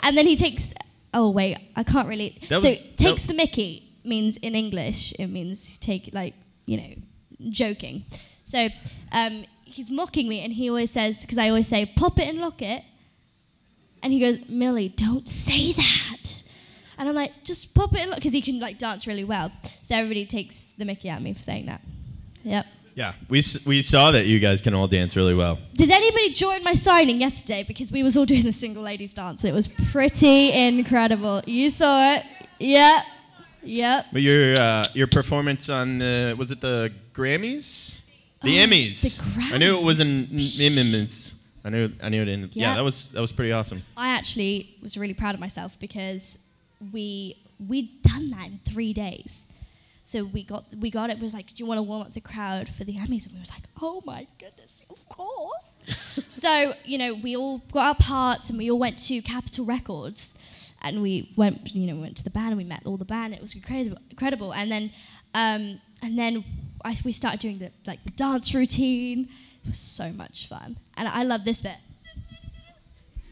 And 0.04 0.18
then 0.18 0.26
he 0.28 0.36
takes 0.36 0.74
oh 1.14 1.30
wait, 1.30 1.58
I 1.76 1.84
can't 1.84 2.08
really. 2.08 2.38
That 2.50 2.62
so 2.62 2.70
was- 2.70 2.80
takes 2.98 3.24
the 3.24 3.34
Mickey 3.34 3.82
means 4.04 4.38
in 4.38 4.54
English 4.54 5.14
it 5.18 5.28
means 5.28 5.78
take 5.80 6.10
like 6.14 6.36
you 6.66 6.78
know 6.78 6.94
joking. 7.50 8.06
So 8.44 8.68
um, 9.12 9.46
he's 9.64 9.90
mocking 9.90 10.28
me, 10.28 10.42
and 10.42 10.54
he 10.54 10.70
always 10.70 10.92
says 10.92 11.22
because 11.22 11.38
I 11.38 11.50
always 11.50 11.68
say 11.68 11.86
pop 11.86 12.20
it 12.20 12.28
and 12.28 12.40
lock 12.40 12.62
it, 12.62 12.84
and 14.04 14.14
he 14.14 14.20
goes 14.20 14.48
Millie, 14.50 14.90
don't 14.90 15.28
say 15.28 15.72
that. 15.74 16.44
And 16.98 17.10
I'm 17.10 17.16
like, 17.16 17.32
just 17.44 17.74
pop 17.76 17.94
it 17.94 18.00
and 18.02 18.10
lock, 18.12 18.20
because 18.20 18.32
he 18.32 18.42
can 18.42 18.60
like 18.60 18.78
dance 18.78 19.06
really 19.08 19.26
well. 19.26 19.52
So 19.84 19.96
everybody 19.96 20.26
takes 20.26 20.74
the 20.78 20.86
Mickey 20.86 21.10
at 21.10 21.22
me 21.22 21.34
for 21.34 21.42
saying 21.42 21.66
that. 21.66 21.82
Yep. 22.44 22.66
Yeah, 22.96 23.14
we, 23.28 23.42
we 23.66 23.82
saw 23.82 24.12
that 24.12 24.26
you 24.26 24.40
guys 24.40 24.62
can 24.62 24.74
all 24.74 24.88
dance 24.88 25.18
really 25.18 25.36
well. 25.36 25.60
Did 25.74 25.92
anybody 25.92 26.32
join 26.32 26.64
my 26.64 26.74
signing 26.74 27.20
yesterday? 27.20 27.64
Because 27.68 27.92
we 27.92 28.04
was 28.04 28.16
all 28.16 28.26
doing 28.34 28.44
the 28.44 28.54
single 28.54 28.84
ladies 28.84 29.14
dance. 29.14 29.44
It 29.44 29.54
was 29.54 29.68
pretty 29.68 30.54
incredible. 30.54 31.42
You 31.46 31.70
saw 31.70 32.16
it. 32.16 32.24
Yep. 32.60 33.04
Yep. 33.64 34.06
But 34.14 34.22
your 34.22 34.56
uh, 34.58 34.86
your 34.94 35.08
performance 35.08 35.68
on 35.70 35.98
the 35.98 36.36
was 36.38 36.52
it 36.52 36.62
the 36.62 36.92
Grammys? 37.14 38.02
The 38.42 38.60
Oh, 38.62 38.66
Emmys. 38.66 39.02
the 39.02 39.42
Grammys. 39.42 39.54
I 39.54 39.58
knew 39.58 39.78
it 39.78 39.84
was 39.84 40.00
an 40.00 40.08
Emmys. 40.28 41.36
I 41.66 41.70
knew 41.72 41.92
I 42.02 42.10
knew 42.10 42.22
it 42.22 42.28
in. 42.30 42.42
Yeah. 42.42 42.48
Yeah. 42.54 42.76
that 42.76 42.84
was 42.84 43.12
that 43.12 43.20
was 43.22 43.32
pretty 43.34 43.52
awesome. 43.52 43.82
I 43.98 44.10
actually 44.10 44.76
was 44.82 44.98
really 44.98 45.14
proud 45.16 45.34
of 45.34 45.42
myself 45.42 45.78
because 45.80 46.40
we 46.94 47.36
we'd 47.68 48.02
done 48.04 48.30
that 48.32 48.46
in 48.48 48.60
three 48.64 48.94
days. 48.94 49.48
So 50.06 50.24
we 50.24 50.44
got 50.44 50.66
we 50.80 50.92
got 50.92 51.10
it. 51.10 51.18
It 51.18 51.24
was 51.24 51.34
like, 51.34 51.48
do 51.48 51.54
you 51.56 51.66
want 51.66 51.80
to 51.80 51.82
warm 51.82 52.04
up 52.04 52.14
the 52.14 52.22
crowd 52.22 52.70
for 52.70 52.84
the 52.84 52.94
Emmys? 52.94 53.26
And 53.26 53.34
we 53.34 53.40
was 53.40 53.50
like, 53.50 53.64
oh 53.82 54.04
my 54.06 54.28
goodness, 54.38 54.84
of 54.88 55.04
course. 55.10 55.74
so 56.28 56.74
you 56.86 57.00
know, 57.00 57.16
we 57.16 57.36
all 57.36 57.58
got 57.72 57.88
our 57.88 57.96
parts 57.96 58.52
and 58.52 58.60
we 58.60 58.70
all 58.70 58.78
went 58.78 59.00
to 59.08 59.20
Capitol 59.24 59.66
Records, 59.66 60.36
and 60.84 61.02
we 61.02 61.34
went 61.36 61.74
you 61.74 61.92
know 61.92 62.00
went 62.00 62.16
to 62.18 62.24
the 62.24 62.30
band 62.30 62.50
and 62.50 62.58
we 62.58 62.64
met 62.64 62.84
all 62.86 62.98
the 62.98 63.04
band. 63.04 63.34
It 63.34 63.42
was 63.42 63.56
incredible, 63.56 63.98
incredible. 64.12 64.54
And 64.54 64.72
then 64.72 64.92
um, 65.34 65.82
and 66.04 66.20
then 66.20 66.44
I, 66.84 66.96
we 67.04 67.12
started 67.12 67.40
doing 67.40 67.58
the 67.58 67.72
like 67.88 68.04
the 68.04 68.12
dance 68.12 68.54
routine. 68.54 69.28
It 69.64 69.70
was 69.70 69.80
so 69.80 70.12
much 70.12 70.48
fun, 70.48 70.78
and 70.98 71.08
I 71.08 71.24
love 71.24 71.46
this 71.46 71.62
bit. 71.62 71.78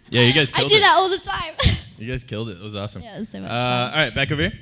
Yeah, 0.10 0.24
you 0.24 0.34
guys 0.34 0.52
killed 0.52 0.72
it. 0.72 0.74
I 0.74 0.78
do 0.78 0.82
it. 0.82 0.86
that 0.86 0.96
all 0.98 1.10
the 1.10 1.18
time. 1.20 1.54
You 2.00 2.08
guys 2.08 2.24
killed 2.24 2.50
it. 2.50 2.58
It 2.58 2.64
was 2.64 2.76
awesome. 2.76 3.04
Yeah, 3.04 3.16
it 3.16 3.20
was 3.20 3.30
so 3.30 3.40
much 3.40 3.52
uh, 3.52 3.54
fun. 3.54 3.92
All 3.94 4.06
right, 4.06 4.16
back 4.16 4.32
over 4.32 4.42
here. 4.42 4.54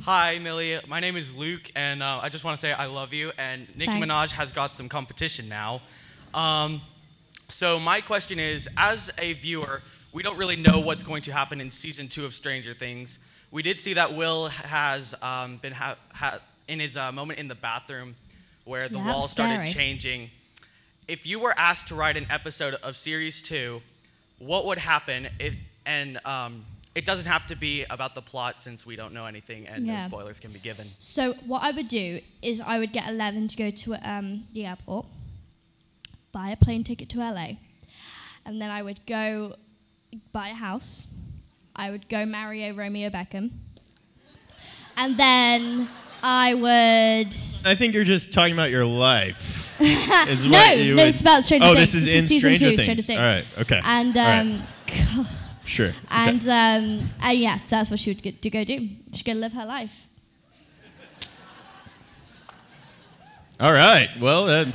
Hi, 0.00 0.38
Millie. 0.38 0.78
My 0.88 1.00
name 1.00 1.16
is 1.16 1.34
Luke, 1.34 1.70
and 1.76 2.02
uh, 2.02 2.20
I 2.22 2.28
just 2.30 2.44
want 2.44 2.58
to 2.58 2.60
say 2.60 2.72
I 2.72 2.86
love 2.86 3.12
you. 3.12 3.30
And 3.38 3.68
Nicki 3.76 3.92
Thanks. 3.92 4.06
Minaj 4.06 4.30
has 4.32 4.52
got 4.52 4.74
some 4.74 4.88
competition 4.88 5.48
now. 5.48 5.82
Um, 6.34 6.80
so 7.48 7.78
my 7.78 8.00
question 8.00 8.40
is, 8.40 8.68
as 8.76 9.10
a 9.18 9.34
viewer, 9.34 9.82
we 10.12 10.22
don't 10.22 10.38
really 10.38 10.56
know 10.56 10.80
what's 10.80 11.02
going 11.02 11.22
to 11.22 11.32
happen 11.32 11.60
in 11.60 11.70
season 11.70 12.08
two 12.08 12.24
of 12.24 12.34
Stranger 12.34 12.72
Things. 12.74 13.18
We 13.50 13.62
did 13.62 13.80
see 13.80 13.92
that 13.94 14.14
Will 14.14 14.48
has 14.48 15.14
um, 15.22 15.58
been 15.58 15.74
ha- 15.74 15.98
ha- 16.14 16.40
in 16.68 16.80
his 16.80 16.96
uh, 16.96 17.12
moment 17.12 17.38
in 17.38 17.48
the 17.48 17.54
bathroom 17.54 18.14
where 18.64 18.88
the 18.88 18.96
Yeah, 18.96 19.06
wall 19.12 19.22
started 19.22 19.54
scary. 19.66 19.68
changing. 19.68 20.30
If 21.06 21.26
you 21.26 21.38
were 21.38 21.52
asked 21.58 21.88
to 21.88 21.94
write 21.94 22.16
an 22.16 22.26
episode 22.30 22.74
of 22.82 22.96
series 22.96 23.42
two, 23.42 23.82
what 24.38 24.64
would 24.66 24.78
happen 24.78 25.28
if 25.38 25.54
and 25.84 26.18
um, 26.24 26.64
it 26.94 27.04
doesn't 27.06 27.26
have 27.26 27.46
to 27.46 27.56
be 27.56 27.84
about 27.90 28.14
the 28.14 28.20
plot 28.22 28.60
since 28.60 28.84
we 28.84 28.96
don't 28.96 29.14
know 29.14 29.24
anything 29.26 29.66
and 29.66 29.86
no 29.86 29.94
Yeah. 29.94 30.06
spoilers 30.06 30.38
can 30.38 30.52
be 30.52 30.58
given. 30.58 30.86
So 30.98 31.32
what 31.46 31.62
I 31.62 31.70
would 31.70 31.88
do 31.88 32.20
is 32.42 32.60
I 32.60 32.78
would 32.78 32.92
get 32.92 33.08
Eleven 33.08 33.48
to 33.48 33.56
go 33.56 33.70
to 33.70 33.94
um, 34.10 34.44
the 34.52 34.66
airport, 34.66 35.06
buy 36.32 36.50
a 36.50 36.56
plane 36.56 36.84
ticket 36.84 37.08
to 37.10 37.18
LA, 37.20 37.52
and 38.44 38.60
then 38.60 38.70
I 38.70 38.82
would 38.82 39.00
go 39.06 39.56
buy 40.32 40.48
a 40.48 40.54
house. 40.54 41.06
I 41.74 41.90
would 41.90 42.08
go 42.10 42.26
marry 42.26 42.64
a 42.64 42.72
Romeo 42.74 43.08
Beckham, 43.08 43.50
and 44.96 45.16
then 45.16 45.88
I 46.22 46.52
would. 46.52 47.34
I 47.64 47.74
think 47.74 47.94
you're 47.94 48.04
just 48.04 48.34
talking 48.34 48.52
about 48.52 48.70
your 48.70 48.84
life. 48.84 49.60
is 49.80 50.44
no, 50.44 50.62
you 50.72 50.94
no, 50.94 51.02
would- 51.02 51.08
it's 51.08 51.22
about 51.22 51.42
Stranger 51.44 51.66
oh, 51.66 51.74
Things. 51.74 51.92
this 51.92 51.94
is 51.94 52.04
This 52.04 52.14
in 52.16 52.22
season 52.28 52.56
Stranger 52.56 52.70
two, 52.70 52.76
Things. 52.76 52.82
Stranger 52.84 53.02
Things. 53.02 53.18
All 53.18 53.24
right. 53.24 53.44
Okay. 53.60 53.80
And 53.82 54.16
All 54.16 54.24
right. 54.24 55.18
um, 55.18 55.26
Sure. 55.72 55.88
Okay. 55.88 55.96
and 56.10 56.48
um, 56.48 57.08
uh, 57.24 57.30
yeah, 57.30 57.58
that's 57.66 57.90
what 57.90 57.98
she 57.98 58.10
would 58.10 58.22
get 58.22 58.42
to 58.42 58.50
go 58.50 58.62
do. 58.62 58.88
She's 59.12 59.22
gonna 59.22 59.38
live 59.40 59.54
her 59.54 59.64
life. 59.64 60.06
All 63.58 63.72
right. 63.72 64.08
Well, 64.20 64.46
there'll 64.46 64.70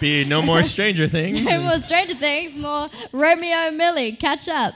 be 0.00 0.24
no 0.24 0.42
more 0.42 0.62
Stranger 0.62 1.08
Things. 1.16 1.42
No 1.44 1.62
more 1.62 1.80
Stranger 1.80 2.14
Things, 2.14 2.56
more 2.56 2.88
Romeo 3.12 3.56
and 3.56 3.76
Millie. 3.76 4.12
Catch 4.12 4.48
up. 4.48 4.74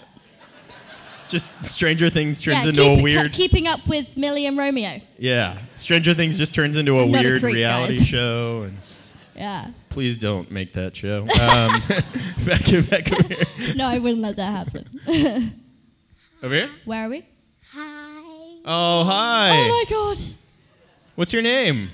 Just 1.29 1.65
Stranger 1.65 2.11
Things 2.11 2.43
turns 2.43 2.63
yeah, 2.65 2.69
into 2.71 2.81
keep- 2.83 2.99
a 2.99 3.03
weird. 3.03 3.33
keeping 3.33 3.67
up 3.67 3.87
with 3.89 4.17
Millie 4.17 4.47
and 4.47 4.59
Romeo. 4.59 4.99
Yeah, 5.19 5.59
Stranger 5.77 6.15
Things 6.15 6.37
just 6.37 6.55
turns 6.55 6.77
into 6.77 6.99
a 6.99 7.07
not 7.07 7.21
a 7.25 7.29
weird 7.29 7.41
creep, 7.43 7.55
reality 7.55 7.99
guys. 7.99 8.07
show, 8.09 8.63
and 8.67 8.79
Yeah. 9.37 9.69
Please 9.93 10.17
don't 10.17 10.51
make 10.51 10.73
that 10.73 10.97
show. 10.97 11.21
Um, 11.21 11.29
back, 12.47 12.65
back 12.89 13.13
over 13.13 13.35
here. 13.35 13.75
No, 13.77 13.87
I 13.87 13.99
wouldn't 13.99 14.23
let 14.23 14.37
that 14.37 14.51
happen. 14.51 15.01
Over 16.43 16.55
here. 16.55 16.71
Where 16.85 17.07
are 17.07 17.09
we? 17.11 17.27
Hi. 17.73 18.59
Oh, 18.65 19.05
hi. 19.05 19.51
Oh 19.53 19.69
my 19.69 19.85
god. 19.89 20.19
What's 21.15 21.33
your 21.33 21.43
name? 21.43 21.91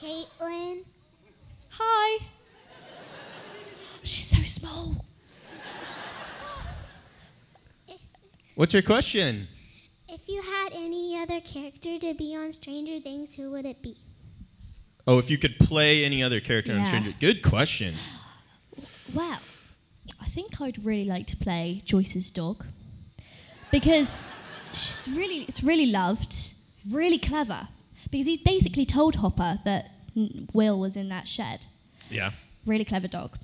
Caitlin. 0.00 0.84
Hi. 1.70 2.24
She's 4.02 4.26
so 4.26 4.42
small. 4.44 5.04
What's 8.54 8.74
your 8.74 8.82
question? 8.82 9.48
If 10.08 10.20
you 10.28 10.42
had 10.42 10.72
any 10.74 11.18
other 11.18 11.40
character 11.40 11.98
to 11.98 12.14
be 12.14 12.36
on 12.36 12.52
Stranger 12.52 13.00
Things, 13.00 13.34
who 13.34 13.50
would 13.50 13.64
it 13.64 13.82
be? 13.82 13.96
Oh, 15.06 15.18
if 15.18 15.30
you 15.30 15.38
could 15.38 15.58
play 15.58 16.04
any 16.04 16.22
other 16.22 16.40
character 16.40 16.72
on 16.72 16.78
Yeah. 16.78 16.84
Stranger. 16.84 17.14
Good 17.18 17.42
question. 17.42 17.94
Well, 19.14 19.40
I 20.22 20.24
think 20.26 20.58
I'd 20.58 20.82
really 20.86 21.04
like 21.04 21.26
to 21.26 21.36
play 21.36 21.82
Joyce's 21.84 22.30
dog 22.30 22.64
because 23.70 24.38
she's 24.72 25.06
really, 25.14 25.42
it's 25.42 25.62
really 25.62 25.84
loved, 25.84 26.34
really 26.88 27.18
clever. 27.18 27.68
Because 28.10 28.26
he 28.26 28.38
basically 28.38 28.86
told 28.86 29.16
Hopper 29.16 29.58
that 29.66 29.90
Will 30.54 30.78
was 30.80 30.96
in 30.96 31.10
that 31.10 31.28
shed. 31.28 31.66
Yeah. 32.08 32.30
Really 32.64 32.86
clever 32.86 33.06
dog. 33.06 33.36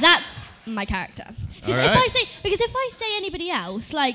That's 0.00 0.54
my 0.66 0.86
character. 0.86 1.24
Because 1.60 1.84
if 1.84 1.96
I 1.96 2.06
say, 2.06 2.28
because 2.42 2.60
if 2.60 2.72
I 2.74 2.88
say 2.90 3.16
anybody 3.16 3.50
else, 3.50 3.92
like 3.92 4.14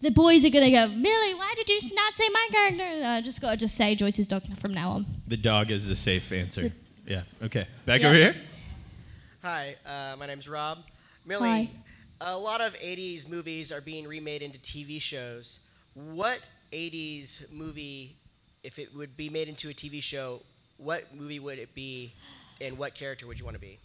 the 0.00 0.10
boys 0.10 0.44
are 0.44 0.50
gonna 0.50 0.70
go, 0.70 0.88
Millie, 0.88 1.34
why 1.34 1.52
did 1.56 1.68
you 1.68 1.78
not 1.94 2.14
say 2.16 2.28
my 2.32 2.48
character? 2.50 3.06
I 3.06 3.20
just 3.20 3.40
gotta 3.40 3.56
just 3.56 3.74
say 3.76 3.94
Joyce's 3.94 4.26
dog 4.26 4.42
from 4.58 4.72
now 4.74 4.90
on. 4.92 5.06
The 5.26 5.36
dog 5.36 5.70
is 5.70 5.86
the 5.86 5.96
safe 5.96 6.30
answer. 6.32 6.72
Yeah. 7.06 7.22
Okay. 7.42 7.66
Back 7.86 8.00
Yeah. 8.00 8.08
over 8.08 8.16
here. 8.16 8.36
Hi, 9.42 9.76
uh, 9.86 10.16
my 10.18 10.26
name's 10.26 10.48
Rob. 10.48 10.78
Millie, 11.24 11.48
Hi. 11.48 11.68
a 12.20 12.36
lot 12.36 12.60
of 12.60 12.74
80s 12.74 13.28
movies 13.28 13.72
are 13.72 13.80
being 13.80 14.06
remade 14.06 14.42
into 14.42 14.58
TV 14.58 15.00
shows. 15.00 15.60
What 15.94 16.48
80s 16.72 17.50
movie, 17.52 18.16
if 18.62 18.78
it 18.78 18.94
would 18.94 19.16
be 19.16 19.28
made 19.28 19.48
into 19.48 19.68
a 19.70 19.74
TV 19.74 20.02
show, 20.02 20.40
what 20.76 21.14
movie 21.14 21.40
would 21.40 21.58
it 21.58 21.74
be 21.74 22.12
and 22.60 22.78
what 22.78 22.94
character 22.94 23.26
would 23.26 23.38
you 23.38 23.44
want 23.44 23.54
to 23.56 23.60
be? 23.60 23.78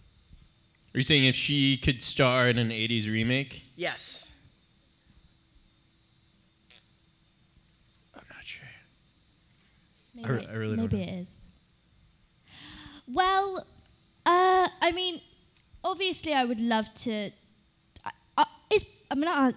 Are 0.94 0.98
you 1.00 1.04
saying 1.04 1.26
if 1.26 1.36
she 1.36 1.76
could 1.78 2.02
star 2.02 2.48
in 2.48 2.58
an 2.58 2.70
'80s 2.70 3.12
remake? 3.12 3.64
Yes. 3.76 4.34
Maybe, 10.16 10.30
I 10.30 10.32
re- 10.32 10.48
I 10.50 10.54
really 10.54 10.76
don't 10.78 10.92
maybe 10.92 11.04
it 11.04 11.22
is. 11.22 11.42
Well, 13.08 13.66
uh, 14.26 14.68
I 14.82 14.92
mean, 14.94 15.22
obviously, 15.84 16.34
I 16.34 16.46
would 16.46 16.60
love 16.60 16.94
to. 17.04 17.32
I, 18.06 18.12
I, 18.38 18.46
is 18.72 18.86
I 19.12 19.16
mean, 19.16 19.28
I, 19.28 19.54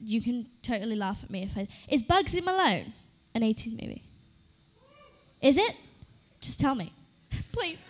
you 0.00 0.20
can 0.20 0.46
totally 0.62 0.96
laugh 0.96 1.24
at 1.24 1.30
me 1.30 1.42
if 1.42 1.56
I. 1.56 1.66
Is 1.88 2.02
Bugsy 2.02 2.44
Malone 2.44 2.92
an 3.34 3.42
80s 3.42 3.72
movie? 3.72 4.02
Is 5.40 5.56
it? 5.58 5.74
Just 6.40 6.60
tell 6.60 6.74
me, 6.74 6.92
please. 7.52 7.86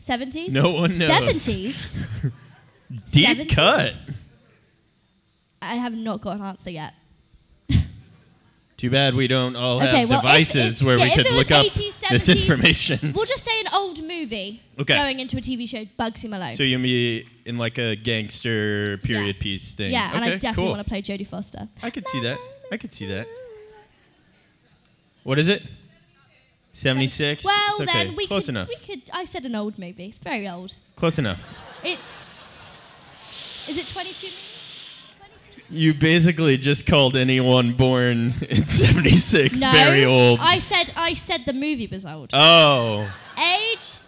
70s. 0.00 0.52
No 0.52 0.70
one 0.70 0.98
knows. 0.98 1.10
70s. 1.10 2.32
Deep 3.12 3.38
70s? 3.38 3.54
cut. 3.54 3.94
I 5.62 5.74
have 5.74 5.94
not 5.94 6.22
got 6.22 6.36
an 6.36 6.42
answer 6.42 6.70
yet. 6.70 6.94
Too 8.80 8.88
bad 8.88 9.14
we 9.14 9.28
don't 9.28 9.56
all 9.56 9.78
have 9.78 9.92
Okay, 9.92 10.06
well, 10.06 10.22
devices 10.22 10.80
if- 10.80 10.86
where 10.86 10.96
yeah, 10.96 11.04
we 11.04 11.10
if 11.10 11.16
could 11.16 11.30
look 11.34 11.50
up 11.50 11.66
80s, 11.66 12.00
this 12.08 12.28
information. 12.30 13.12
We'll 13.14 13.26
just 13.26 13.44
say 13.44 13.60
an 13.60 13.66
old 13.74 14.02
movie 14.02 14.62
Okay. 14.78 14.94
going 14.94 15.20
into 15.20 15.36
a 15.36 15.40
TV 15.42 15.68
show, 15.68 15.84
Bugsy 15.98 16.30
Malone. 16.30 16.54
So 16.54 16.62
you'll 16.62 16.80
be 16.80 17.26
in 17.44 17.58
like 17.58 17.76
a 17.76 17.94
gangster 17.94 18.96
period 19.02 19.38
piece 19.38 19.72
thing. 19.72 19.92
Yeah, 19.92 20.10
and 20.14 20.24
I 20.24 20.30
definitely 20.30 20.54
cool. 20.62 20.70
want 20.70 20.82
to 20.82 20.88
play 20.88 21.02
Jodie 21.02 21.26
Foster. 21.26 21.68
I 21.82 21.90
could 21.90 22.08
see 22.08 22.22
that. 22.22 22.38
I 22.72 22.78
could 22.78 22.94
see 22.94 23.04
that. 23.08 23.26
What 25.24 25.38
is 25.38 25.48
it? 25.48 25.62
76? 26.72 27.44
Well, 27.44 27.74
okay. 27.82 27.84
then 27.84 28.16
we 28.16 28.26
Close 28.26 28.46
could, 28.46 28.52
enough. 28.52 28.68
we 28.68 28.76
could. 28.76 29.02
I 29.12 29.26
said 29.26 29.44
an 29.44 29.54
old 29.54 29.78
movie. 29.78 30.06
It's 30.06 30.18
very 30.18 30.48
old. 30.48 30.72
Close 30.96 31.18
enough. 31.18 31.58
It's 31.84 33.68
Is 33.68 33.76
it 33.76 33.86
22 33.88 34.26
million? 34.28 34.49
You 35.72 35.94
basically 35.94 36.56
just 36.56 36.86
called 36.86 37.14
anyone 37.16 37.74
born 37.74 38.34
in 38.48 38.66
'76 38.66 39.60
No. 39.60 39.70
very 39.72 40.04
old. 40.04 40.40
I 40.42 40.58
said 40.58 40.92
I 40.96 41.14
said 41.14 41.42
the 41.46 41.52
movie 41.52 41.86
was 41.86 42.04
old. 42.04 42.30
oh, 42.32 43.08
Age 43.38 43.98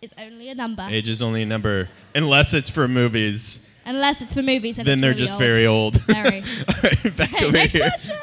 is 0.00 0.14
only 0.18 0.48
a 0.48 0.54
number. 0.54 0.86
age 0.88 1.08
is 1.08 1.20
only 1.22 1.42
a 1.42 1.46
number 1.46 1.88
unless 2.14 2.54
it's 2.54 2.70
for 2.70 2.86
movies. 2.88 3.68
Unless 3.84 4.22
it's 4.22 4.32
for 4.34 4.42
movies 4.42 4.78
and 4.78 4.86
then 4.86 4.92
it's 4.94 5.00
they're 5.00 5.10
really 5.10 5.20
just 5.20 5.32
old. 5.32 5.40
very 5.40 5.66
old. 5.66 6.00
Very. 6.06 6.40
All 6.68 6.74
right, 6.84 7.16
back 7.16 7.28
Hey, 7.30 7.44
over 7.46 7.52
next 7.52 7.72
here. 7.72 7.88
question. 7.88 8.16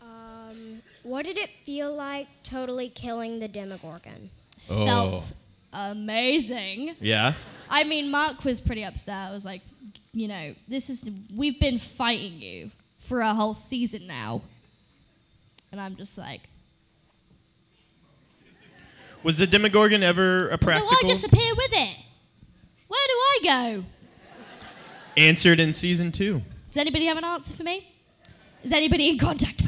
Um, 0.00 0.82
what 1.02 1.24
did 1.26 1.36
it 1.36 1.50
feel 1.64 1.94
like 1.94 2.28
totally 2.44 2.88
killing 2.88 3.40
the 3.40 3.48
Demogorgon? 3.48 4.30
Oh. 4.70 4.86
Felt 4.86 5.32
amazing. 5.72 6.96
Yeah. 7.00 7.34
I 7.70 7.84
mean, 7.84 8.10
Mark 8.10 8.44
was 8.44 8.60
pretty 8.60 8.84
upset. 8.84 9.30
I 9.30 9.34
was 9.34 9.44
like, 9.44 9.62
you 10.12 10.28
know, 10.28 10.54
this 10.66 10.88
is 10.90 11.10
we've 11.34 11.60
been 11.60 11.78
fighting 11.78 12.32
you 12.34 12.70
for 12.98 13.20
a 13.20 13.28
whole 13.34 13.54
season 13.54 14.06
now, 14.06 14.42
and 15.70 15.80
I'm 15.80 15.96
just 15.96 16.16
like, 16.18 16.40
Was 19.22 19.38
the 19.38 19.46
Demogorgon 19.46 20.02
ever 20.02 20.48
a 20.48 20.58
practical? 20.58 20.96
do? 21.00 21.06
I 21.06 21.08
disappear 21.08 21.54
with 21.54 21.72
it? 21.72 21.96
Where 22.88 23.06
do 23.06 23.12
I 23.12 23.38
go? 23.76 23.84
Answered 25.16 25.60
in 25.60 25.74
season 25.74 26.12
two. 26.12 26.42
Does 26.70 26.76
anybody 26.78 27.06
have 27.06 27.16
an 27.18 27.24
answer 27.24 27.52
for 27.52 27.64
me? 27.64 27.92
Is 28.62 28.72
anybody 28.72 29.10
in 29.10 29.18
contact 29.18 29.60
with 29.62 29.67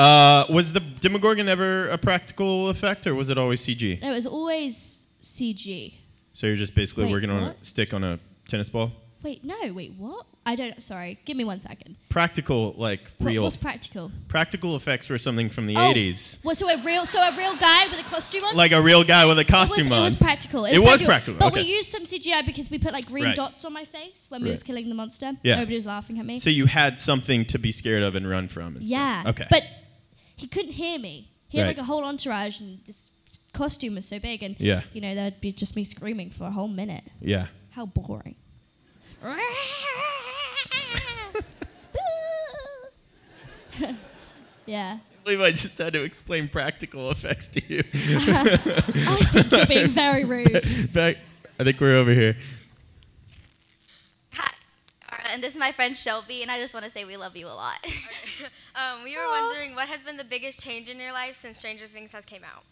Uh, 0.00 0.46
was 0.48 0.72
the 0.72 0.80
Demogorgon 0.80 1.48
ever 1.48 1.88
a 1.88 1.98
practical 1.98 2.68
effect, 2.68 3.06
or 3.06 3.14
was 3.14 3.28
it 3.30 3.38
always 3.38 3.60
CG? 3.60 4.02
It 4.02 4.08
was 4.10 4.26
always 4.26 5.02
CG. 5.22 5.94
So 6.32 6.46
you're 6.46 6.56
just 6.56 6.74
basically 6.74 7.04
Wait, 7.04 7.12
working 7.12 7.30
on 7.30 7.42
a 7.42 7.54
stick 7.62 7.92
on 7.92 8.02
a 8.04 8.18
tennis 8.48 8.70
ball. 8.70 8.92
Wait, 9.22 9.44
no, 9.44 9.54
wait, 9.74 9.92
what? 9.98 10.24
I 10.46 10.56
don't. 10.56 10.82
Sorry, 10.82 11.18
give 11.26 11.36
me 11.36 11.44
one 11.44 11.60
second. 11.60 11.96
Practical, 12.08 12.74
like 12.78 13.00
What- 13.18 13.28
real. 13.28 13.42
What's 13.42 13.56
practical? 13.56 14.10
practical 14.28 14.74
effects 14.76 15.10
were 15.10 15.18
something 15.18 15.50
from 15.50 15.66
the 15.66 15.76
Oh, 15.76 15.92
80s. 15.92 16.42
What? 16.42 16.56
So 16.56 16.66
a 16.70 16.78
real, 16.82 17.04
so 17.04 17.20
a 17.20 17.36
real 17.36 17.54
guy 17.56 17.86
with 17.90 18.00
a 18.00 18.04
costume 18.08 18.44
on? 18.44 18.56
Like 18.56 18.72
a 18.72 18.80
real 18.80 19.04
guy 19.04 19.26
with 19.26 19.38
a 19.38 19.44
costume 19.44 19.88
it 19.88 19.90
was, 19.90 19.98
on. 19.98 20.02
It 20.02 20.04
was 20.06 20.16
practical. 20.16 20.64
It 20.64 20.78
was 20.78 21.02
practical, 21.02 21.38
But 21.38 21.52
okay. 21.52 21.62
we 21.62 21.68
used 21.68 21.90
some 21.90 22.04
CGI 22.06 22.46
because 22.46 22.70
we 22.70 22.78
put 22.78 22.94
like 22.94 23.04
green 23.06 23.24
Right. 23.26 23.36
dots 23.36 23.62
on 23.66 23.74
my 23.74 23.84
face 23.84 24.24
when 24.30 24.40
we 24.40 24.48
Right. 24.48 24.52
was 24.52 24.62
killing 24.62 24.88
the 24.88 24.94
monster. 24.94 25.32
Yeah. 25.42 25.52
Everybody 25.54 25.76
was 25.76 25.86
laughing 25.86 26.18
at 26.18 26.24
me. 26.24 26.38
So 26.38 26.48
you 26.48 26.64
had 26.64 26.98
something 26.98 27.44
to 27.44 27.58
be 27.58 27.70
scared 27.70 28.02
of 28.02 28.14
and 28.14 28.26
run 28.28 28.48
from. 28.48 28.76
And 28.76 28.88
yeah. 28.88 29.20
Stuff. 29.20 29.34
Okay. 29.40 29.46
But 29.50 29.62
he 30.40 30.46
couldn't 30.48 30.72
hear 30.72 30.98
me. 30.98 31.30
He 31.48 31.58
had 31.58 31.64
Right. 31.64 31.76
like 31.76 31.78
a 31.78 31.84
whole 31.84 32.04
entourage, 32.04 32.60
and 32.60 32.80
this 32.86 33.10
costume 33.52 33.94
was 33.96 34.06
so 34.06 34.18
big, 34.18 34.42
and 34.42 34.56
Yeah. 34.58 34.82
you 34.92 35.00
know 35.00 35.14
there'd 35.14 35.40
be 35.40 35.52
just 35.52 35.76
me 35.76 35.84
screaming 35.84 36.30
for 36.30 36.44
a 36.44 36.50
whole 36.50 36.68
minute. 36.68 37.04
yeah. 37.20 37.46
How 37.70 37.86
boring. 37.86 38.34
yeah. 44.66 44.98
I 45.00 45.24
believe 45.24 45.40
I 45.40 45.50
just 45.50 45.76
had 45.78 45.92
to 45.92 46.02
explain 46.02 46.48
practical 46.48 47.10
effects 47.10 47.48
to 47.48 47.62
you. 47.68 47.82
I 47.94 49.18
think 49.32 49.50
you're 49.52 49.66
being 49.66 49.88
very 49.88 50.24
rude. 50.34 50.58
Back, 50.94 51.18
I 51.58 51.64
think 51.64 51.80
we're 51.80 51.96
over 51.96 52.12
here. 52.12 52.36
And 55.32 55.42
this 55.42 55.54
is 55.54 55.58
my 55.58 55.72
friend 55.72 55.96
Shelby, 55.96 56.42
and 56.42 56.50
I 56.50 56.60
just 56.60 56.74
want 56.74 56.84
to 56.84 56.90
say 56.90 57.04
we 57.04 57.16
love 57.16 57.36
you 57.36 57.46
a 57.46 57.48
lot. 57.48 57.78
Um, 58.72 59.02
we 59.02 59.16
were 59.16 59.26
wondering 59.26 59.74
what 59.74 59.88
has 59.88 60.02
been 60.02 60.16
the 60.16 60.24
biggest 60.24 60.62
change 60.62 60.88
in 60.88 60.98
your 61.00 61.12
life 61.12 61.34
since 61.34 61.58
Stranger 61.58 61.86
Things 61.86 62.12
has 62.12 62.24
came 62.24 62.42
out. 62.44 62.62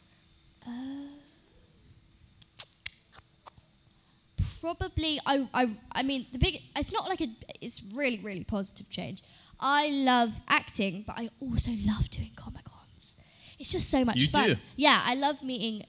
probably 4.60 5.20
I, 5.26 5.46
I 5.54 5.70
I 5.92 6.02
mean 6.02 6.26
the 6.32 6.38
big 6.38 6.60
it's 6.76 6.92
not 6.92 7.08
like 7.08 7.20
a 7.20 7.28
it's 7.60 7.82
really 7.92 8.18
really 8.20 8.44
positive 8.44 8.88
change. 8.90 9.22
I 9.60 9.88
love 9.88 10.32
acting, 10.48 11.04
but 11.06 11.18
I 11.18 11.30
also 11.40 11.72
love 11.84 12.08
doing 12.10 12.30
comic 12.36 12.64
cons. 12.64 13.16
It's 13.58 13.72
just 13.72 13.90
so 13.90 14.04
much 14.04 14.16
You 14.16 14.28
fun. 14.28 14.48
do? 14.50 14.56
Yeah, 14.76 15.00
I 15.04 15.14
love 15.14 15.42
meeting 15.42 15.84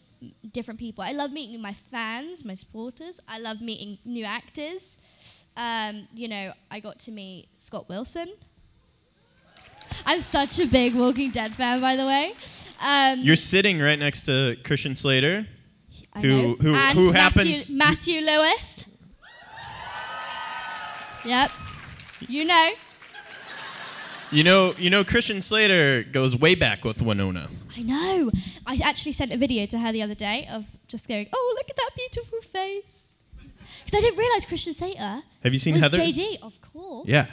different 0.51 0.79
people. 0.79 1.03
I 1.03 1.11
love 1.11 1.31
meeting 1.31 1.61
my 1.61 1.73
fans, 1.73 2.43
my 2.43 2.55
supporters. 2.55 3.19
I 3.27 3.37
love 3.39 3.61
meeting 3.61 3.99
new 4.05 4.25
actors. 4.25 4.97
Um, 5.57 6.07
you 6.13 6.27
know, 6.27 6.53
I 6.71 6.79
got 6.79 6.99
to 6.99 7.11
meet 7.11 7.49
Scott 7.57 7.89
Wilson. 7.89 8.29
I'm 10.05 10.19
such 10.19 10.59
a 10.59 10.65
big 10.65 10.95
Walking 10.95 11.31
Dead 11.31 11.51
fan, 11.53 11.81
by 11.81 11.95
the 11.95 12.05
way. 12.05 12.31
Um, 12.81 13.19
You're 13.19 13.35
sitting 13.35 13.79
right 13.79 13.99
next 13.99 14.21
to 14.23 14.55
Christian 14.63 14.95
Slater, 14.95 15.45
I 16.13 16.21
who 16.21 16.27
know. 16.29 16.55
who 16.61 16.73
and 16.73 16.97
who 16.97 17.11
Matthew, 17.11 17.11
happens. 17.11 17.75
Matthew 17.75 18.21
Lewis. 18.21 18.83
Yep. 21.25 21.51
You 22.27 22.45
know. 22.45 22.69
You 24.31 24.43
know, 24.43 24.73
you 24.77 24.89
know, 24.89 25.03
Christian 25.03 25.41
Slater 25.41 26.03
goes 26.03 26.35
way 26.35 26.53
back 26.55 26.85
with 26.85 27.01
Winona. 27.01 27.49
I 27.75 27.81
know. 27.81 28.31
I 28.65 28.79
actually 28.83 29.13
sent 29.13 29.33
a 29.33 29.37
video 29.37 29.65
to 29.65 29.79
her 29.79 29.91
the 29.91 30.03
other 30.03 30.13
day 30.15 30.47
of 30.51 30.65
just 30.87 31.07
going, 31.07 31.27
"Oh, 31.33 31.53
look 31.57 31.69
at 31.69 31.75
that 31.75 31.89
beautiful 31.95 32.39
face," 32.41 33.08
because 33.89 34.03
I 34.03 34.07
didn't 34.07 34.19
realize 34.19 34.45
Christian 34.45 34.73
Slater. 34.73 35.21
Have 35.43 35.53
you 35.53 35.59
seen 35.59 35.73
was 35.73 35.83
Heather's? 35.83 36.17
JD, 36.17 36.43
of 36.43 36.61
course. 36.61 37.07
Yeah. 37.07 37.25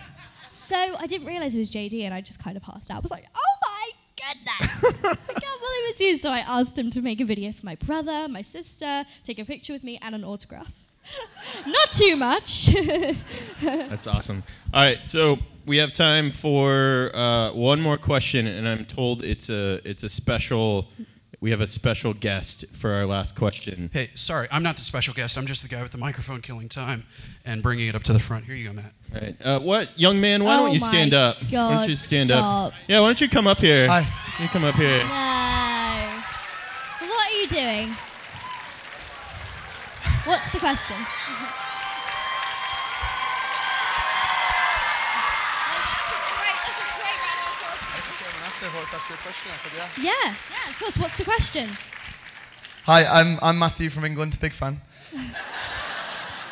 So 0.53 0.77
I 0.77 1.07
didn't 1.07 1.27
realize 1.27 1.55
it 1.55 1.59
was 1.59 1.71
JD, 1.71 2.03
and 2.03 2.15
I 2.15 2.23
just 2.23 2.43
kind 2.43 2.57
of 2.57 2.63
passed 2.63 2.91
out. 2.91 2.97
I 2.97 3.01
was 3.01 3.11
like, 3.11 3.27
"Oh 3.35 3.55
my 3.63 3.91
goodness, 4.17 4.85
I 5.05 5.33
can't 5.33 5.61
believe 5.61 5.85
it's 5.91 6.01
you!" 6.01 6.17
So 6.17 6.31
I 6.31 6.39
asked 6.39 6.79
him 6.79 6.91
to 6.93 7.03
make 7.03 7.21
a 7.21 7.27
video 7.27 7.53
for 7.53 7.67
my 7.67 7.75
brother, 7.75 8.27
my 8.29 8.41
sister, 8.41 9.05
take 9.23 9.39
a 9.39 9.45
picture 9.45 9.75
with 9.75 9.85
me, 9.85 9.99
and 10.01 10.15
an 10.15 10.25
autograph. 10.25 10.73
Not 11.67 11.93
too 11.93 12.17
much. 12.17 12.69
That's 13.63 14.07
awesome. 14.07 14.43
All 14.73 14.83
right, 14.83 14.99
so 15.05 15.37
we 15.67 15.77
have 15.77 15.93
time 15.93 16.31
for 16.31 17.11
uh, 17.15 17.53
one 17.53 17.83
more 17.83 17.99
question, 17.99 18.47
and 18.47 18.67
I'm 18.67 18.87
told 18.87 19.23
it's 19.25 19.51
a 19.51 19.87
it's 19.89 20.05
a 20.05 20.09
special. 20.09 20.87
We 21.41 21.51
have 21.51 21.61
a 21.61 21.67
special 21.67 22.15
guest 22.15 22.65
for 22.75 22.93
our 22.93 23.05
last 23.07 23.37
question. 23.37 23.91
Hey, 23.93 24.11
sorry, 24.15 24.49
I'm 24.51 24.63
not 24.63 24.77
the 24.77 24.83
special 24.83 25.13
guest. 25.13 25.37
I'm 25.37 25.47
just 25.47 25.63
the 25.63 25.69
guy 25.69 25.83
with 25.83 25.93
the 25.93 25.99
microphone 25.99 26.41
killing 26.41 26.69
time 26.69 27.05
and 27.45 27.63
bringing 27.63 27.89
it 27.89 27.95
up 27.95 28.03
to 28.05 28.13
the 28.15 28.19
front. 28.19 28.47
Here 28.47 28.55
you 28.55 28.69
go, 28.69 28.73
Matt. 28.73 28.93
All 29.15 29.21
right. 29.21 29.37
Uh, 29.45 29.61
what, 29.61 29.99
young 29.99 30.21
man? 30.21 30.45
Why 30.45 30.57
Oh 30.57 30.65
don't 30.65 30.75
you 30.75 30.81
stand 30.81 31.13
up? 31.13 31.37
why 31.43 31.49
don't 31.51 31.89
you 31.89 31.95
stand 31.95 32.31
stop. 32.31 32.69
up? 32.69 32.73
Yeah. 32.89 33.01
Why 33.01 33.09
don't 33.09 33.21
you 33.21 33.29
come 33.29 33.47
up 33.47 33.59
here? 33.59 33.87
Hi. 33.87 34.07
You 34.43 34.49
come 34.49 34.65
up 34.65 34.75
here. 34.77 34.99
No. 34.99 35.05
What 37.09 37.31
are 37.31 37.37
you 37.37 37.47
doing? 37.49 37.89
What's 40.25 40.51
the 40.53 40.59
question? 40.59 40.97
Yeah, 49.99 50.13
yeah, 50.25 50.71
of 50.71 50.79
course. 50.79 50.99
What's 50.99 51.17
the 51.17 51.25
question? 51.25 51.69
Hi, 52.85 53.05
I'm, 53.05 53.39
I'm 53.43 53.59
Matthew 53.59 53.91
from 53.91 54.05
England, 54.05 54.39
big 54.41 54.53
fan. 54.53 54.81
Woo, 55.13 55.21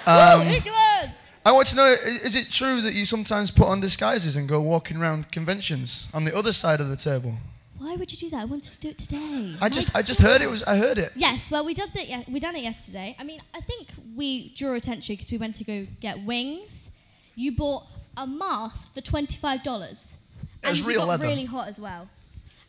Um, 0.07 0.43
England! 0.49 1.13
I 1.47 1.53
want 1.53 1.67
to 1.69 1.77
know 1.77 1.87
is 1.87 2.35
it 2.37 2.51
true 2.51 2.81
that 2.81 2.95
you 2.95 3.05
sometimes 3.05 3.51
put 3.51 3.69
on 3.69 3.81
disguises 3.81 4.37
and 4.37 4.49
go 4.49 4.61
walking 4.61 4.97
around 4.97 5.31
conventions 5.31 6.09
on 6.15 6.25
the 6.25 6.35
other 6.35 6.53
side 6.53 6.81
of 6.81 6.89
the 6.89 6.97
table? 6.97 7.35
Why 7.79 7.97
would 7.97 8.11
you 8.11 8.19
do 8.19 8.31
that? 8.31 8.41
I 8.41 8.45
wanted 8.47 8.73
to 8.73 8.81
do 8.81 8.89
it 8.89 8.99
today. 8.99 9.55
I 9.61 9.69
just 9.69 9.95
I 9.95 10.01
just 10.01 10.21
heard 10.21 10.41
it 10.41 10.49
was 10.49 10.63
I 10.63 10.77
heard 10.77 10.97
it. 10.97 11.13
Yes, 11.15 11.51
well, 11.51 11.65
we 11.67 11.75
did 11.75 11.93
that. 11.93 12.09
Yeah, 12.09 12.23
we 12.29 12.41
done 12.41 12.57
it 12.57 12.63
yesterday. 12.63 13.15
I 13.19 13.25
mean, 13.25 13.41
I 13.55 13.61
think 13.61 13.89
we 14.17 14.55
drew 14.55 14.73
attention 14.75 15.15
because 15.17 15.31
we 15.31 15.37
went 15.39 15.55
to 15.57 15.65
go 15.65 15.87
get 16.01 16.25
wings. 16.25 16.91
You 17.35 17.53
bought 17.53 17.85
a 18.17 18.27
mask 18.27 18.95
for 18.95 19.03
twenty 19.03 19.37
five 19.37 19.63
dollars, 19.63 20.17
It 20.65 20.71
was 20.71 20.79
and 20.81 20.89
real 20.89 21.01
got 21.01 21.09
leather. 21.09 21.25
really 21.27 21.45
hot 21.45 21.69
as 21.69 21.79
well. 21.81 22.09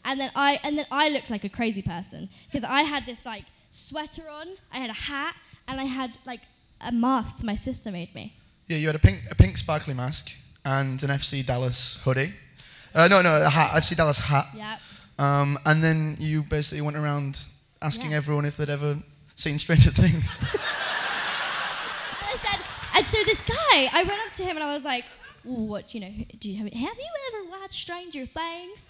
And 0.03 0.19
then 0.19 0.31
I 0.35 0.59
and 0.63 0.77
then 0.77 0.85
I 0.91 1.09
looked 1.09 1.29
like 1.29 1.43
a 1.43 1.49
crazy 1.49 1.81
person 1.81 2.29
because 2.51 2.63
I 2.63 2.81
had 2.81 3.05
this 3.05 3.25
like 3.25 3.45
sweater 3.71 4.23
on, 4.29 4.47
I 4.71 4.77
had 4.77 4.89
a 4.89 4.93
hat, 4.93 5.35
and 5.67 5.79
I 5.79 5.85
had 5.85 6.11
like 6.25 6.41
a 6.81 6.91
mask 6.91 7.37
that 7.37 7.45
my 7.45 7.55
sister 7.55 7.91
made 7.91 8.13
me. 8.13 8.33
Yeah, 8.67 8.77
you 8.77 8.87
had 8.87 8.95
a 8.95 8.99
pink 8.99 9.21
a 9.31 9.35
pink 9.35 9.57
sparkly 9.57 9.93
mask 9.93 10.31
and 10.63 11.01
an 11.03 11.09
FC 11.09 11.45
Dallas 11.45 12.01
hoodie. 12.03 12.33
Uh, 12.93 13.07
no, 13.09 13.21
no, 13.21 13.41
a 13.43 13.49
hat, 13.49 13.71
FC 13.71 13.95
Dallas 13.95 14.19
hat. 14.19 14.47
Yep. 14.55 14.79
Um, 15.17 15.59
and 15.65 15.83
then 15.83 16.15
you 16.19 16.43
basically 16.43 16.81
went 16.81 16.97
around 16.97 17.43
asking 17.81 18.11
Yeah. 18.11 18.17
everyone 18.17 18.45
if 18.45 18.57
they'd 18.57 18.69
ever 18.69 18.97
seen 19.35 19.57
Stranger 19.59 19.91
Things. 20.03 20.39
And 22.21 22.29
I 22.29 22.35
said, 22.37 22.59
and 22.95 23.05
so 23.05 23.17
this 23.25 23.41
guy, 23.41 23.89
I 23.93 24.03
went 24.07 24.19
up 24.25 24.33
to 24.35 24.43
him 24.43 24.55
and 24.57 24.63
I 24.63 24.73
was 24.73 24.85
like, 24.85 25.05
"Ooh, 25.47 25.65
what, 25.65 25.93
you 25.93 25.99
know, 26.01 26.11
do 26.39 26.51
you 26.51 26.57
have, 26.57 26.73
have 26.73 26.97
you 26.97 27.11
ever 27.33 27.49
watched 27.49 27.73
Stranger 27.73 28.25
Things? 28.25 28.87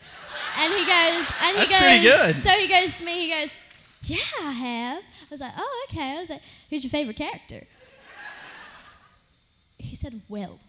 And 0.57 0.73
he 0.73 0.85
goes, 0.85 1.25
and 1.41 1.57
he 1.57 1.65
That's 1.65 1.71
goes, 1.71 1.79
pretty 1.79 2.03
good. 2.03 2.35
So 2.37 2.49
he 2.51 2.67
goes 2.67 2.97
to 2.97 3.03
me, 3.05 3.27
he 3.27 3.29
goes, 3.29 3.53
yeah, 4.03 4.17
I 4.41 4.51
have. 4.51 5.03
I 5.03 5.27
was 5.31 5.39
like, 5.39 5.53
oh, 5.57 5.87
okay. 5.89 6.17
I 6.17 6.19
was 6.19 6.29
like, 6.29 6.41
who's 6.69 6.83
your 6.83 6.91
favorite 6.91 7.17
character? 7.17 7.65
He 9.77 9.95
said, 9.95 10.21
Will. 10.29 10.59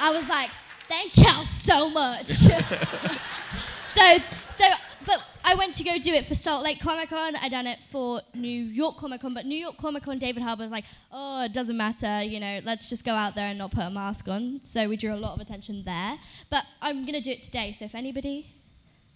I 0.00 0.10
was 0.16 0.28
like, 0.28 0.50
thank 0.88 1.16
y'all 1.16 1.44
so 1.44 1.90
much. 1.90 2.28
so, 3.94 4.18
so, 4.50 4.64
but 5.04 5.22
I 5.48 5.54
went 5.54 5.74
to 5.76 5.82
go 5.82 5.96
do 5.96 6.12
it 6.12 6.26
for 6.26 6.34
Salt 6.34 6.62
Lake 6.62 6.78
Comic 6.78 7.08
Con. 7.08 7.34
I 7.36 7.48
done 7.48 7.66
it 7.66 7.78
for 7.84 8.20
New 8.34 8.64
York 8.64 8.98
Comic 8.98 9.22
Con, 9.22 9.32
but 9.32 9.46
New 9.46 9.56
York 9.56 9.78
Comic 9.78 10.02
Con, 10.02 10.18
David 10.18 10.42
Harbour 10.42 10.62
was 10.62 10.70
like, 10.70 10.84
"Oh, 11.10 11.42
it 11.44 11.54
doesn't 11.54 11.76
matter. 11.78 12.22
You 12.22 12.38
know, 12.38 12.60
let's 12.64 12.90
just 12.90 13.02
go 13.02 13.12
out 13.12 13.34
there 13.34 13.46
and 13.46 13.56
not 13.58 13.70
put 13.70 13.84
a 13.84 13.88
mask 13.88 14.28
on." 14.28 14.60
So 14.62 14.86
we 14.90 14.98
drew 14.98 15.14
a 15.14 15.16
lot 15.16 15.34
of 15.36 15.40
attention 15.40 15.84
there. 15.84 16.18
But 16.50 16.66
I'm 16.82 17.06
gonna 17.06 17.22
do 17.22 17.30
it 17.30 17.42
today. 17.42 17.72
So 17.72 17.86
if 17.86 17.94
anybody 17.94 18.46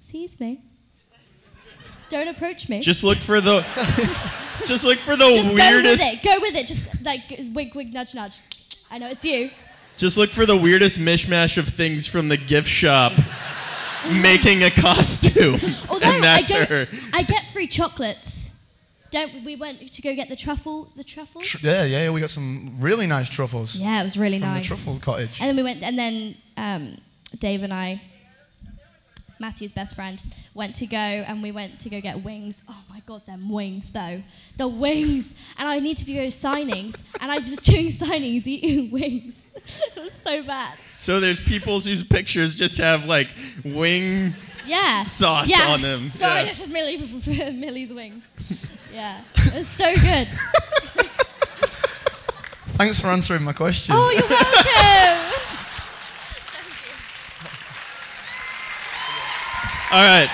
sees 0.00 0.40
me, 0.40 0.62
don't 2.08 2.28
approach 2.28 2.66
me. 2.66 2.80
Just 2.80 3.04
look 3.04 3.18
for 3.18 3.42
the. 3.42 3.60
just 4.64 4.84
look 4.84 4.98
for 4.98 5.16
the 5.16 5.26
Just 5.34 5.52
weirdest. 5.52 6.02
go 6.02 6.08
with 6.08 6.14
it. 6.14 6.22
Go 6.24 6.40
with 6.40 6.54
it. 6.54 6.66
Just 6.66 7.04
like 7.04 7.20
wink, 7.54 7.74
wink, 7.74 7.92
nudge, 7.92 8.14
nudge. 8.14 8.38
I 8.90 8.96
know 8.96 9.08
it's 9.08 9.24
you. 9.26 9.50
Just 9.98 10.16
look 10.16 10.30
for 10.30 10.46
the 10.46 10.56
weirdest 10.56 10.98
mishmash 10.98 11.58
of 11.58 11.68
things 11.68 12.06
from 12.06 12.28
the 12.28 12.38
gift 12.38 12.68
shop 12.68 13.12
making 14.22 14.62
a 14.62 14.70
costume. 14.70 15.60
Although 15.88 16.06
and 16.06 16.24
that's 16.24 16.50
I, 16.50 16.64
her. 16.64 16.86
go, 16.86 16.98
I 17.12 17.22
get 17.22 17.44
free 17.46 17.66
chocolates. 17.66 18.50
Don't 19.10 19.44
we 19.44 19.56
went 19.56 19.92
to 19.92 20.02
go 20.02 20.14
get 20.14 20.30
the 20.30 20.36
truffle 20.36 20.90
the 20.96 21.04
truffles? 21.04 21.46
Tr- 21.46 21.66
yeah, 21.66 21.84
yeah, 21.84 22.10
we 22.10 22.20
got 22.20 22.30
some 22.30 22.76
really 22.78 23.06
nice 23.06 23.28
truffles. 23.28 23.76
Yeah, 23.76 24.00
it 24.00 24.04
was 24.04 24.16
really 24.16 24.38
from 24.38 24.48
nice. 24.48 24.62
the 24.62 24.68
truffle 24.68 24.98
cottage. 25.00 25.38
And 25.40 25.50
then 25.50 25.56
we 25.56 25.62
went, 25.62 25.82
and 25.82 25.98
then 25.98 26.34
um, 26.56 26.96
Dave 27.38 27.62
and 27.62 27.74
I, 27.74 28.00
Matthew's 29.38 29.72
best 29.72 29.96
friend, 29.96 30.22
went 30.54 30.76
to 30.76 30.86
go, 30.86 30.96
and 30.96 31.42
we 31.42 31.52
went 31.52 31.78
to 31.80 31.90
go 31.90 32.00
get 32.00 32.24
wings. 32.24 32.62
Oh 32.70 32.84
my 32.88 33.02
god, 33.04 33.26
them 33.26 33.50
wings 33.50 33.92
though, 33.92 34.22
the 34.56 34.68
wings! 34.68 35.34
And 35.58 35.68
I 35.68 35.78
needed 35.78 36.06
to 36.06 36.14
go 36.14 36.22
to 36.22 36.28
signings, 36.28 37.02
and 37.20 37.30
I 37.30 37.38
was 37.38 37.58
doing 37.58 37.88
signings 37.90 38.46
eating 38.46 38.90
wings. 38.90 39.46
it 39.56 40.02
was 40.02 40.14
so 40.14 40.42
bad. 40.42 40.78
So 41.02 41.18
there's 41.18 41.40
people 41.40 41.80
whose 41.80 42.04
pictures 42.04 42.54
just 42.54 42.78
have 42.78 43.06
like 43.06 43.26
wing 43.64 44.34
Yeah. 44.64 45.02
sauce 45.06 45.50
yeah. 45.50 45.72
on 45.72 45.82
them. 45.82 46.10
Sorry, 46.12 46.42
Yeah. 46.42 46.44
this 46.46 46.60
is 46.62 46.70
Millie, 46.70 46.98
Millie's 47.54 47.92
wings. 47.92 48.22
Yeah, 48.94 49.20
it's 49.36 49.66
so 49.66 49.92
good. 49.96 50.28
Thanks 52.78 53.00
for 53.00 53.08
answering 53.08 53.42
my 53.42 53.52
question. 53.52 53.96
Oh, 53.98 54.10
you're 54.12 54.28
welcome. 54.28 55.32
All 59.90 60.06
right. 60.06 60.28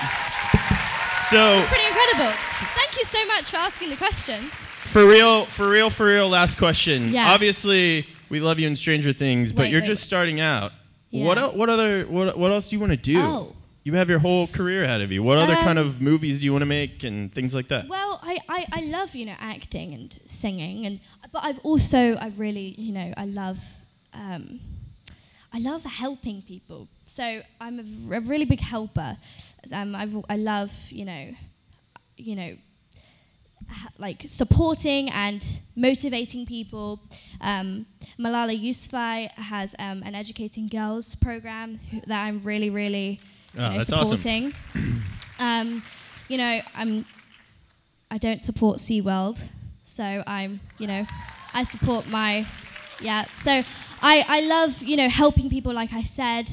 So 1.23 1.57
It's 1.57 1.67
pretty 1.67 1.87
incredible. 1.87 2.31
Thank 2.75 2.95
you 2.95 3.03
so 3.05 3.25
much 3.25 3.49
for 3.49 3.57
asking 3.57 3.89
the 3.89 3.95
questions. 3.97 4.43
for 4.53 5.07
real, 5.07 5.45
for 5.45 5.67
real, 5.67 5.89
for 5.89 6.05
real. 6.05 6.29
Last 6.29 6.59
question. 6.59 7.09
Yeah. 7.11 7.31
Obviously, 7.31 8.05
we 8.29 8.39
love 8.39 8.59
you 8.59 8.67
in 8.67 8.75
Stranger 8.75 9.13
Things, 9.13 9.51
but 9.53 9.69
you're 9.69 9.81
just 9.81 10.03
starting 10.03 10.39
out. 10.39 10.71
What 11.11 11.37
Yeah. 11.37 11.43
el- 11.45 11.57
what 11.57 11.69
other 11.69 12.03
what 12.05 12.37
what 12.37 12.51
else 12.51 12.69
do 12.69 12.75
you 12.75 12.79
want 12.79 12.91
to 12.91 12.97
do? 12.97 13.19
Oh. 13.19 13.55
You 13.83 13.93
have 13.95 14.09
your 14.09 14.19
whole 14.19 14.45
career 14.47 14.83
ahead 14.83 15.01
of 15.01 15.11
you. 15.11 15.23
What 15.23 15.37
other 15.39 15.55
Um, 15.55 15.63
kind 15.63 15.79
of 15.79 15.99
movies 16.01 16.39
do 16.39 16.45
you 16.45 16.51
want 16.51 16.61
to 16.61 16.67
make 16.67 17.03
and 17.03 17.33
things 17.33 17.55
like 17.55 17.69
that? 17.69 17.87
Well, 17.87 18.19
I, 18.21 18.37
I, 18.47 18.67
I 18.71 18.81
love 18.81 19.15
you 19.15 19.25
know 19.25 19.35
acting 19.39 19.93
and 19.93 20.19
singing 20.27 20.85
and 20.85 20.99
but 21.31 21.43
I've 21.43 21.59
also 21.59 22.15
I 22.15 22.31
really 22.37 22.75
you 22.77 22.93
know 22.93 23.13
I 23.17 23.25
love 23.25 23.57
um, 24.13 24.59
I 25.51 25.59
love 25.59 25.83
helping 25.85 26.41
people. 26.43 26.87
So 27.07 27.41
I'm 27.59 27.79
a 27.79 27.83
really 28.27 28.45
big 28.45 28.59
helper. 28.59 29.17
Um, 29.73 29.95
I've, 29.95 30.15
I 30.29 30.35
love 30.37 30.71
you 30.91 31.05
know 31.05 31.23
you 32.17 32.35
know 32.35 32.51
like 33.97 34.23
supporting 34.25 35.09
and 35.09 35.45
motivating 35.75 36.45
people. 36.45 36.99
Um, 37.41 37.85
Malala 38.19 38.59
Yousafzai 38.59 39.31
has 39.31 39.75
um, 39.79 40.03
an 40.03 40.15
educating 40.15 40.67
girls 40.67 41.15
program 41.15 41.79
who, 41.91 42.01
that 42.07 42.25
I'm 42.25 42.39
really 42.43 42.69
really 42.69 43.19
Oh, 43.57 43.61
know, 43.61 43.77
that's 43.77 43.91
awesome. 43.91 44.19
supporting. 44.19 44.53
um, 45.39 45.83
you 46.27 46.37
know, 46.37 46.61
I'm 46.75 47.05
I 48.11 48.17
don't 48.17 48.41
support 48.41 48.77
SeaWorld, 48.77 49.47
so 49.83 50.23
I'm, 50.25 50.59
you 50.79 50.87
know, 50.87 51.05
I 51.53 51.63
support 51.63 52.07
my, 52.09 52.45
yeah. 53.01 53.25
So 53.37 53.51
I, 54.01 54.25
I 54.27 54.41
love, 54.41 54.81
you 54.81 54.97
know, 54.97 55.07
helping 55.09 55.49
people, 55.49 55.73
like 55.73 55.93
I 55.93 56.01
said. 56.03 56.49